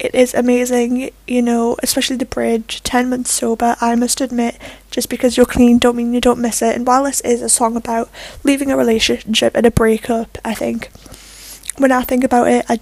It 0.00 0.12
is 0.12 0.34
amazing, 0.34 1.12
you 1.28 1.40
know, 1.40 1.76
especially 1.84 2.16
the 2.16 2.26
bridge, 2.26 2.82
10 2.82 3.08
months 3.08 3.32
sober. 3.32 3.76
I 3.80 3.94
must 3.94 4.20
admit, 4.20 4.58
just 4.90 5.08
because 5.08 5.36
you're 5.36 5.46
clean 5.46 5.78
don't 5.78 5.96
mean 5.96 6.12
you 6.12 6.20
don't 6.20 6.40
miss 6.40 6.60
it. 6.60 6.74
And 6.74 6.84
while 6.84 7.04
this 7.04 7.20
is 7.20 7.40
a 7.40 7.48
song 7.48 7.76
about 7.76 8.10
leaving 8.42 8.72
a 8.72 8.76
relationship 8.76 9.56
and 9.56 9.64
a 9.64 9.70
breakup, 9.70 10.36
I 10.44 10.54
think 10.54 10.90
when 11.78 11.92
I 11.92 12.02
think 12.02 12.24
about 12.24 12.48
it, 12.48 12.64
I, 12.68 12.80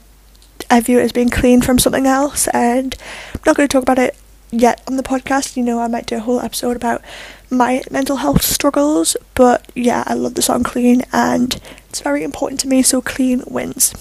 I 0.70 0.81
view 0.81 0.98
it 0.98 1.03
as 1.05 1.12
being 1.12 1.31
clean 1.31 1.62
from 1.62 1.79
something 1.79 2.07
else. 2.07 2.48
And 2.48 2.96
I'm 3.35 3.40
not 3.46 3.57
going 3.57 3.68
to 3.68 3.72
talk 3.72 3.83
about 3.83 3.98
it 3.98 4.16
yet 4.50 4.83
on 4.87 4.96
the 4.96 5.03
podcast. 5.03 5.57
You 5.57 5.62
know, 5.62 5.81
I 5.81 5.88
might 5.88 6.07
do 6.07 6.16
a 6.16 6.20
whole 6.20 6.40
episode 6.40 6.76
about 6.76 7.03
my 7.50 7.83
mental 7.90 8.16
health 8.16 8.42
struggles. 8.42 9.16
But 9.35 9.70
yeah, 9.74 10.05
I 10.07 10.14
love 10.14 10.35
the 10.35 10.42
song 10.42 10.62
Clean 10.62 11.03
and 11.12 11.61
it's 11.88 12.00
very 12.00 12.22
important 12.22 12.61
to 12.61 12.68
me, 12.68 12.83
so 12.83 13.00
Clean 13.00 13.42
wins. 13.46 13.92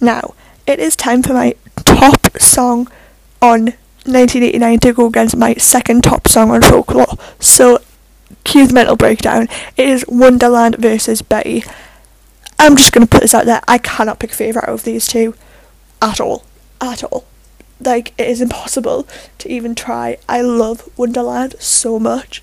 Now, 0.00 0.34
it 0.66 0.80
is 0.80 0.96
time 0.96 1.22
for 1.22 1.34
my 1.34 1.54
top 1.76 2.40
song 2.40 2.88
on 3.40 3.74
1989 4.04 4.78
to 4.80 4.92
go 4.92 5.06
against 5.06 5.36
my 5.36 5.54
second 5.54 6.02
top 6.02 6.26
song 6.28 6.50
on 6.50 6.62
folklore. 6.62 7.18
So, 7.38 7.78
cue 8.44 8.66
the 8.66 8.74
mental 8.74 8.96
breakdown. 8.96 9.48
It 9.76 9.88
is 9.88 10.04
Wonderland 10.08 10.76
versus 10.78 11.22
Betty. 11.22 11.62
I'm 12.62 12.76
just 12.76 12.92
going 12.92 13.04
to 13.04 13.10
put 13.10 13.22
this 13.22 13.34
out 13.34 13.44
there. 13.44 13.60
I 13.66 13.78
cannot 13.78 14.20
pick 14.20 14.30
a 14.30 14.34
favourite 14.34 14.68
out 14.68 14.74
of 14.74 14.84
these 14.84 15.08
two 15.08 15.34
at 16.00 16.20
all. 16.20 16.44
At 16.80 17.02
all. 17.02 17.24
Like, 17.80 18.14
it 18.16 18.28
is 18.28 18.40
impossible 18.40 19.08
to 19.38 19.50
even 19.50 19.74
try. 19.74 20.16
I 20.28 20.42
love 20.42 20.88
Wonderland 20.96 21.56
so 21.58 21.98
much. 21.98 22.40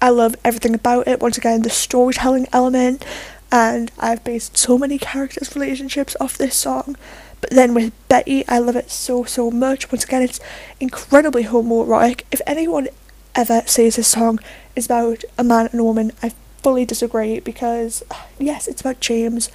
I 0.00 0.08
love 0.08 0.36
everything 0.42 0.74
about 0.74 1.06
it. 1.06 1.20
Once 1.20 1.36
again, 1.36 1.60
the 1.60 1.68
storytelling 1.68 2.46
element, 2.50 3.04
and 3.52 3.92
I've 3.98 4.24
based 4.24 4.56
so 4.56 4.78
many 4.78 4.96
characters' 4.96 5.54
relationships 5.54 6.16
off 6.18 6.38
this 6.38 6.56
song. 6.56 6.96
But 7.42 7.50
then 7.50 7.74
with 7.74 7.92
Betty, 8.08 8.48
I 8.48 8.58
love 8.58 8.76
it 8.76 8.90
so, 8.90 9.24
so 9.24 9.50
much. 9.50 9.92
Once 9.92 10.04
again, 10.04 10.22
it's 10.22 10.40
incredibly 10.80 11.44
homoerotic. 11.44 12.22
If 12.32 12.40
anyone 12.46 12.88
ever 13.34 13.64
says 13.66 13.96
this 13.96 14.08
song 14.08 14.40
is 14.74 14.86
about 14.86 15.24
a 15.36 15.44
man 15.44 15.66
and 15.66 15.80
a 15.80 15.84
woman, 15.84 16.12
I 16.22 16.32
fully 16.66 16.84
disagree 16.84 17.38
because, 17.38 18.02
yes, 18.40 18.66
it's 18.66 18.80
about 18.80 18.98
James. 18.98 19.50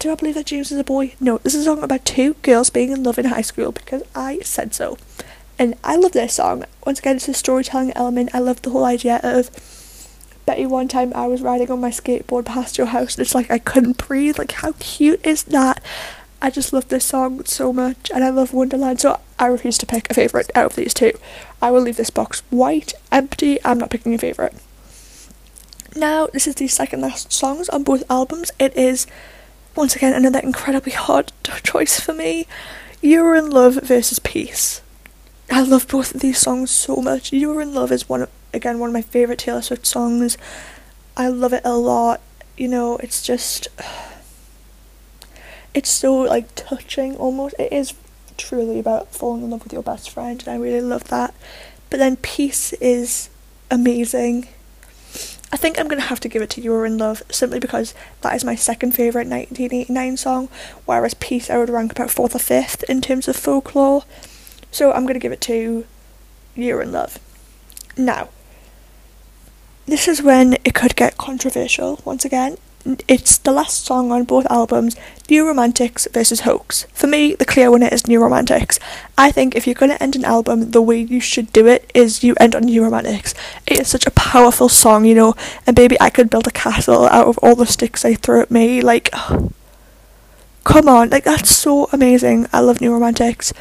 Do 0.00 0.10
I 0.10 0.16
believe 0.16 0.34
that 0.34 0.46
James 0.46 0.72
is 0.72 0.78
a 0.80 0.82
boy? 0.82 1.14
No, 1.20 1.38
this 1.38 1.54
is 1.54 1.60
a 1.60 1.64
song 1.66 1.84
about 1.84 2.04
two 2.04 2.34
girls 2.42 2.68
being 2.68 2.90
in 2.90 3.04
love 3.04 3.16
in 3.16 3.26
high 3.26 3.42
school 3.42 3.70
because 3.70 4.02
I 4.12 4.40
said 4.40 4.74
so. 4.74 4.98
And 5.56 5.76
I 5.84 5.94
love 5.94 6.10
this 6.10 6.34
song. 6.34 6.64
Once 6.84 6.98
again, 6.98 7.14
it's 7.14 7.28
a 7.28 7.34
storytelling 7.34 7.92
element. 7.92 8.30
I 8.34 8.40
love 8.40 8.60
the 8.60 8.70
whole 8.70 8.84
idea 8.84 9.20
of 9.22 9.50
Betty, 10.44 10.66
one 10.66 10.88
time 10.88 11.12
I 11.14 11.28
was 11.28 11.42
riding 11.42 11.70
on 11.70 11.80
my 11.80 11.90
skateboard 11.90 12.46
past 12.46 12.76
your 12.76 12.88
house 12.88 13.14
and 13.14 13.24
it's 13.24 13.36
like 13.36 13.48
I 13.48 13.58
couldn't 13.58 13.98
breathe. 14.08 14.36
Like, 14.36 14.50
how 14.50 14.72
cute 14.80 15.24
is 15.24 15.44
that? 15.44 15.80
I 16.42 16.50
just 16.50 16.72
love 16.72 16.88
this 16.88 17.04
song 17.04 17.44
so 17.44 17.72
much 17.72 18.10
and 18.12 18.24
I 18.24 18.30
love 18.30 18.52
Wonderland, 18.52 18.98
so 18.98 19.20
I 19.38 19.46
refuse 19.46 19.78
to 19.78 19.86
pick 19.86 20.10
a 20.10 20.14
favourite 20.14 20.50
out 20.56 20.72
of 20.72 20.74
these 20.74 20.92
two. 20.92 21.12
I 21.62 21.70
will 21.70 21.82
leave 21.82 21.98
this 21.98 22.10
box 22.10 22.42
white, 22.50 22.94
empty, 23.12 23.64
I'm 23.64 23.78
not 23.78 23.90
picking 23.90 24.12
a 24.12 24.18
favourite. 24.18 24.54
Now, 25.94 26.26
this 26.26 26.46
is 26.46 26.54
the 26.54 26.68
second 26.68 27.02
last 27.02 27.32
songs 27.32 27.68
on 27.68 27.82
both 27.82 28.02
albums. 28.08 28.50
It 28.58 28.74
is, 28.76 29.06
once 29.76 29.94
again, 29.94 30.14
another 30.14 30.38
incredibly 30.38 30.92
hard 30.92 31.32
choice 31.62 32.00
for 32.00 32.14
me. 32.14 32.46
You're 33.02 33.34
in 33.34 33.50
Love 33.50 33.74
versus 33.82 34.18
Peace. 34.18 34.80
I 35.50 35.60
love 35.60 35.86
both 35.88 36.14
of 36.14 36.22
these 36.22 36.38
songs 36.38 36.70
so 36.70 36.96
much. 36.96 37.32
You're 37.32 37.60
in 37.60 37.74
Love 37.74 37.92
is 37.92 38.08
one 38.08 38.22
of, 38.22 38.30
again 38.54 38.78
one 38.78 38.88
of 38.88 38.94
my 38.94 39.02
favourite 39.02 39.38
Taylor 39.38 39.60
Swift 39.60 39.84
songs. 39.84 40.38
I 41.16 41.28
love 41.28 41.52
it 41.52 41.62
a 41.64 41.76
lot. 41.76 42.22
You 42.56 42.68
know, 42.68 42.96
it's 42.98 43.22
just 43.22 43.68
it's 45.74 45.90
so 45.90 46.14
like 46.14 46.54
touching 46.54 47.16
almost. 47.16 47.54
It 47.58 47.72
is 47.72 47.92
truly 48.38 48.78
about 48.78 49.12
falling 49.12 49.42
in 49.42 49.50
love 49.50 49.62
with 49.62 49.72
your 49.74 49.82
best 49.82 50.08
friend 50.08 50.40
and 50.40 50.48
I 50.48 50.56
really 50.56 50.80
love 50.80 51.04
that. 51.04 51.34
But 51.90 51.98
then 51.98 52.16
Peace 52.16 52.72
is 52.74 53.28
amazing. 53.70 54.48
I 55.52 55.58
think 55.58 55.78
I'm 55.78 55.86
going 55.86 56.00
to 56.00 56.08
have 56.08 56.20
to 56.20 56.28
give 56.28 56.40
it 56.40 56.48
to 56.50 56.62
You're 56.62 56.86
in 56.86 56.96
Love 56.96 57.22
simply 57.30 57.60
because 57.60 57.92
that 58.22 58.34
is 58.34 58.42
my 58.42 58.54
second 58.54 58.92
favourite 58.92 59.28
1989 59.28 60.16
song, 60.16 60.48
whereas 60.86 61.12
Peace 61.14 61.50
I 61.50 61.58
would 61.58 61.68
rank 61.68 61.92
about 61.92 62.10
fourth 62.10 62.34
or 62.34 62.38
fifth 62.38 62.82
in 62.84 63.02
terms 63.02 63.28
of 63.28 63.36
folklore. 63.36 64.04
So 64.70 64.92
I'm 64.92 65.02
going 65.02 65.14
to 65.14 65.20
give 65.20 65.32
it 65.32 65.42
to 65.42 65.84
You're 66.54 66.80
in 66.80 66.90
Love. 66.90 67.18
Now, 67.98 68.30
this 69.84 70.08
is 70.08 70.22
when 70.22 70.54
it 70.64 70.74
could 70.74 70.96
get 70.96 71.18
controversial 71.18 72.00
once 72.04 72.24
again 72.24 72.56
it's 73.06 73.38
the 73.38 73.52
last 73.52 73.84
song 73.84 74.10
on 74.10 74.24
both 74.24 74.46
albums, 74.50 74.96
New 75.30 75.46
Romantics 75.46 76.08
versus 76.12 76.40
Hoax. 76.40 76.84
For 76.92 77.06
me, 77.06 77.34
the 77.34 77.44
clear 77.44 77.70
winner 77.70 77.88
is 77.90 78.06
New 78.06 78.20
Romantics. 78.20 78.78
I 79.16 79.30
think 79.30 79.54
if 79.54 79.66
you're 79.66 79.74
going 79.74 79.92
to 79.92 80.02
end 80.02 80.16
an 80.16 80.24
album, 80.24 80.72
the 80.72 80.82
way 80.82 81.00
you 81.00 81.20
should 81.20 81.52
do 81.52 81.66
it 81.66 81.90
is 81.94 82.24
you 82.24 82.34
end 82.40 82.54
on 82.54 82.64
New 82.64 82.82
Romantics. 82.82 83.34
It 83.66 83.80
is 83.80 83.88
such 83.88 84.06
a 84.06 84.10
powerful 84.10 84.68
song, 84.68 85.04
you 85.04 85.14
know, 85.14 85.34
and 85.66 85.76
baby, 85.76 85.96
I 86.00 86.10
could 86.10 86.30
build 86.30 86.46
a 86.46 86.52
castle 86.52 87.06
out 87.06 87.28
of 87.28 87.38
all 87.38 87.54
the 87.54 87.66
sticks 87.66 88.02
they 88.02 88.14
throw 88.14 88.40
at 88.40 88.50
me. 88.50 88.80
Like, 88.80 89.10
come 90.64 90.88
on, 90.88 91.10
like, 91.10 91.24
that's 91.24 91.54
so 91.54 91.88
amazing. 91.92 92.46
I 92.52 92.60
love 92.60 92.80
New 92.80 92.92
Romantics. 92.92 93.52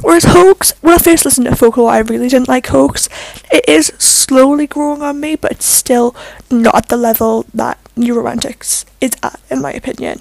Whereas 0.00 0.24
Hoax, 0.24 0.72
when 0.80 0.94
I 0.94 0.98
first 0.98 1.24
listened 1.24 1.46
to 1.46 1.54
Folklore, 1.54 1.90
I 1.90 1.98
really 1.98 2.28
didn't 2.28 2.48
like 2.48 2.68
Hoax. 2.68 3.08
It 3.52 3.68
is 3.68 3.92
slowly 3.98 4.66
growing 4.66 5.02
on 5.02 5.20
me, 5.20 5.36
but 5.36 5.52
it's 5.52 5.66
still 5.66 6.16
not 6.50 6.74
at 6.74 6.88
the 6.88 6.96
level 6.96 7.44
that 7.52 7.78
New 7.96 8.14
Romantics 8.14 8.84
is 9.00 9.12
at, 9.22 9.40
in 9.50 9.60
my 9.60 9.72
opinion. 9.72 10.20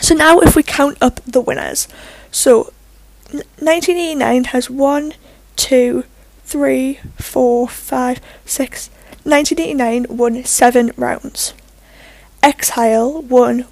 So 0.00 0.14
now, 0.14 0.38
if 0.38 0.54
we 0.54 0.62
count 0.62 0.96
up 1.00 1.20
the 1.26 1.40
winners, 1.40 1.88
so 2.30 2.72
1989 3.30 4.44
has 4.44 4.70
one, 4.70 5.14
two, 5.56 6.04
three, 6.44 7.00
four, 7.18 7.68
five, 7.68 8.20
six. 8.46 8.88
1989 9.24 10.06
won 10.16 10.44
seven 10.44 10.92
rounds. 10.96 11.52
Exile 12.42 13.20
won, 13.22 13.66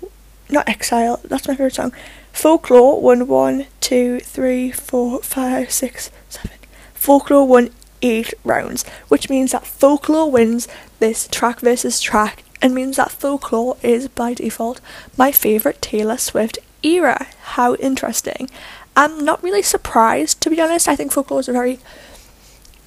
not 0.50 0.68
Exile, 0.68 1.20
that's 1.24 1.48
my 1.48 1.55
favourite 1.55 1.74
song. 1.74 1.92
Folklore 2.33 3.00
won 3.00 3.26
one, 3.26 3.66
two, 3.81 4.20
three, 4.20 4.70
four, 4.70 5.22
five, 5.22 5.70
six, 5.70 6.11
seven. 6.29 6.59
Folklore 6.92 7.46
won 7.46 7.70
eight 8.02 8.35
rounds, 8.44 8.85
which 9.09 9.31
means 9.31 9.52
that 9.52 9.66
Folklore 9.66 10.31
wins 10.31 10.68
this 10.98 11.29
track 11.29 11.61
versus 11.61 12.00
track 12.00 12.44
and 12.62 12.75
means 12.75 12.97
that 12.97 13.11
Folklore 13.11 13.77
is 13.83 14.09
by 14.09 14.35
default 14.35 14.81
my 15.16 15.33
favourite 15.33 15.83
Taylor 15.83 16.16
Swift 16.16 16.59
era. 16.83 17.27
How 17.42 17.75
interesting. 17.77 18.49
I'm 18.97 19.25
not 19.25 19.42
really 19.42 19.62
surprised 19.62 20.40
to 20.42 20.51
be 20.51 20.61
honest. 20.61 20.88
I 20.88 20.97
think 20.97 21.12
Folklore 21.12 21.40
is 21.40 21.49
a 21.49 21.53
very 21.53 21.79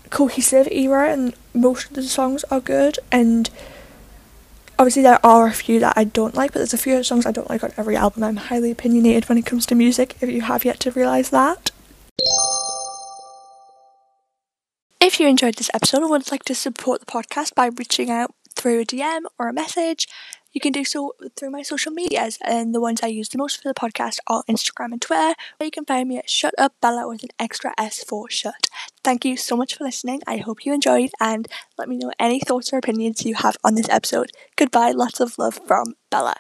cohesive 0.10 0.68
era 0.72 1.12
and 1.12 1.36
most 1.54 1.88
of 1.88 1.94
the 1.94 2.04
songs 2.04 2.44
are 2.46 2.60
good 2.60 2.98
and 3.12 3.50
obviously 4.80 5.02
there 5.04 5.24
are 5.26 5.46
a 5.46 5.54
few 5.54 5.80
that 5.82 5.94
I 5.98 6.06
don't 6.06 6.34
like, 6.34 6.54
but 6.54 6.60
there's 6.60 6.74
a 6.74 6.78
few 6.78 7.04
songs 7.04 7.26
I 7.26 7.32
don't 7.32 7.50
like 7.50 7.64
on 7.64 7.74
every 7.78 7.96
album. 7.96 8.24
I'm 8.24 8.38
highly 8.38 8.72
opinionated 8.72 9.28
when 9.28 9.38
it 9.38 9.46
comes 9.46 9.66
to 9.68 9.76
music, 9.76 10.16
if 10.22 10.30
you 10.30 10.42
have 10.42 10.64
yet 10.64 10.80
to 10.82 10.92
realise 10.92 11.30
that. 11.30 11.72
If 15.02 15.20
you 15.20 15.28
enjoyed 15.28 15.56
this 15.56 15.70
episode 15.74 16.02
and 16.02 16.10
would 16.10 16.32
like 16.32 16.44
to 16.46 16.56
support 16.56 17.02
the 17.02 17.06
podcast 17.06 17.56
by 17.56 17.68
reaching 17.68 18.10
out 18.10 18.32
through 18.60 18.82
a 18.82 18.86
DM 18.86 19.22
or 19.38 19.48
a 19.48 19.54
message, 19.54 20.08
you 20.52 20.60
can 20.60 20.74
do 20.74 20.84
so 20.84 21.14
through 21.36 21.52
my 21.52 21.62
social 21.62 21.92
medias, 21.92 22.38
and 22.44 22.76
the 22.76 22.82
ones 22.82 23.00
I 23.02 23.08
use 23.08 23.30
the 23.30 23.38
most 23.38 23.62
for 23.62 23.68
the 23.68 23.74
podcast 23.74 24.18
are 24.28 24.44
Instagram 24.50 24.92
and 24.92 25.02
Twitter, 25.02 25.34
where 25.58 25.66
you 25.66 25.72
can 25.72 25.86
find 25.86 26.10
me 26.10 26.18
at 26.18 26.30
Shut 26.30 26.54
Up 26.58 26.74
Bella 26.82 27.08
with 27.08 27.24
an 27.24 27.30
extra 27.40 27.74
S 27.78 28.04
for 28.04 28.30
shut. 28.30 28.68
Thank 29.04 29.24
you 29.24 29.38
so 29.38 29.56
much 29.56 29.76
for 29.76 29.84
listening. 29.84 30.22
I 30.28 30.38
hope 30.38 30.66
you 30.66 30.74
enjoyed, 30.74 31.12
and 31.20 31.48
let 31.78 31.88
me 31.88 31.98
know 31.98 32.12
any 32.20 32.40
thoughts 32.40 32.74
or 32.74 32.78
opinions 32.78 33.26
you 33.26 33.36
have 33.36 33.58
on 33.64 33.76
this 33.76 33.90
episode. 33.90 34.32
Goodbye, 34.56 34.92
lots 34.92 35.20
of 35.20 35.38
love 35.38 35.60
from 35.66 35.96
Bella. 36.10 36.36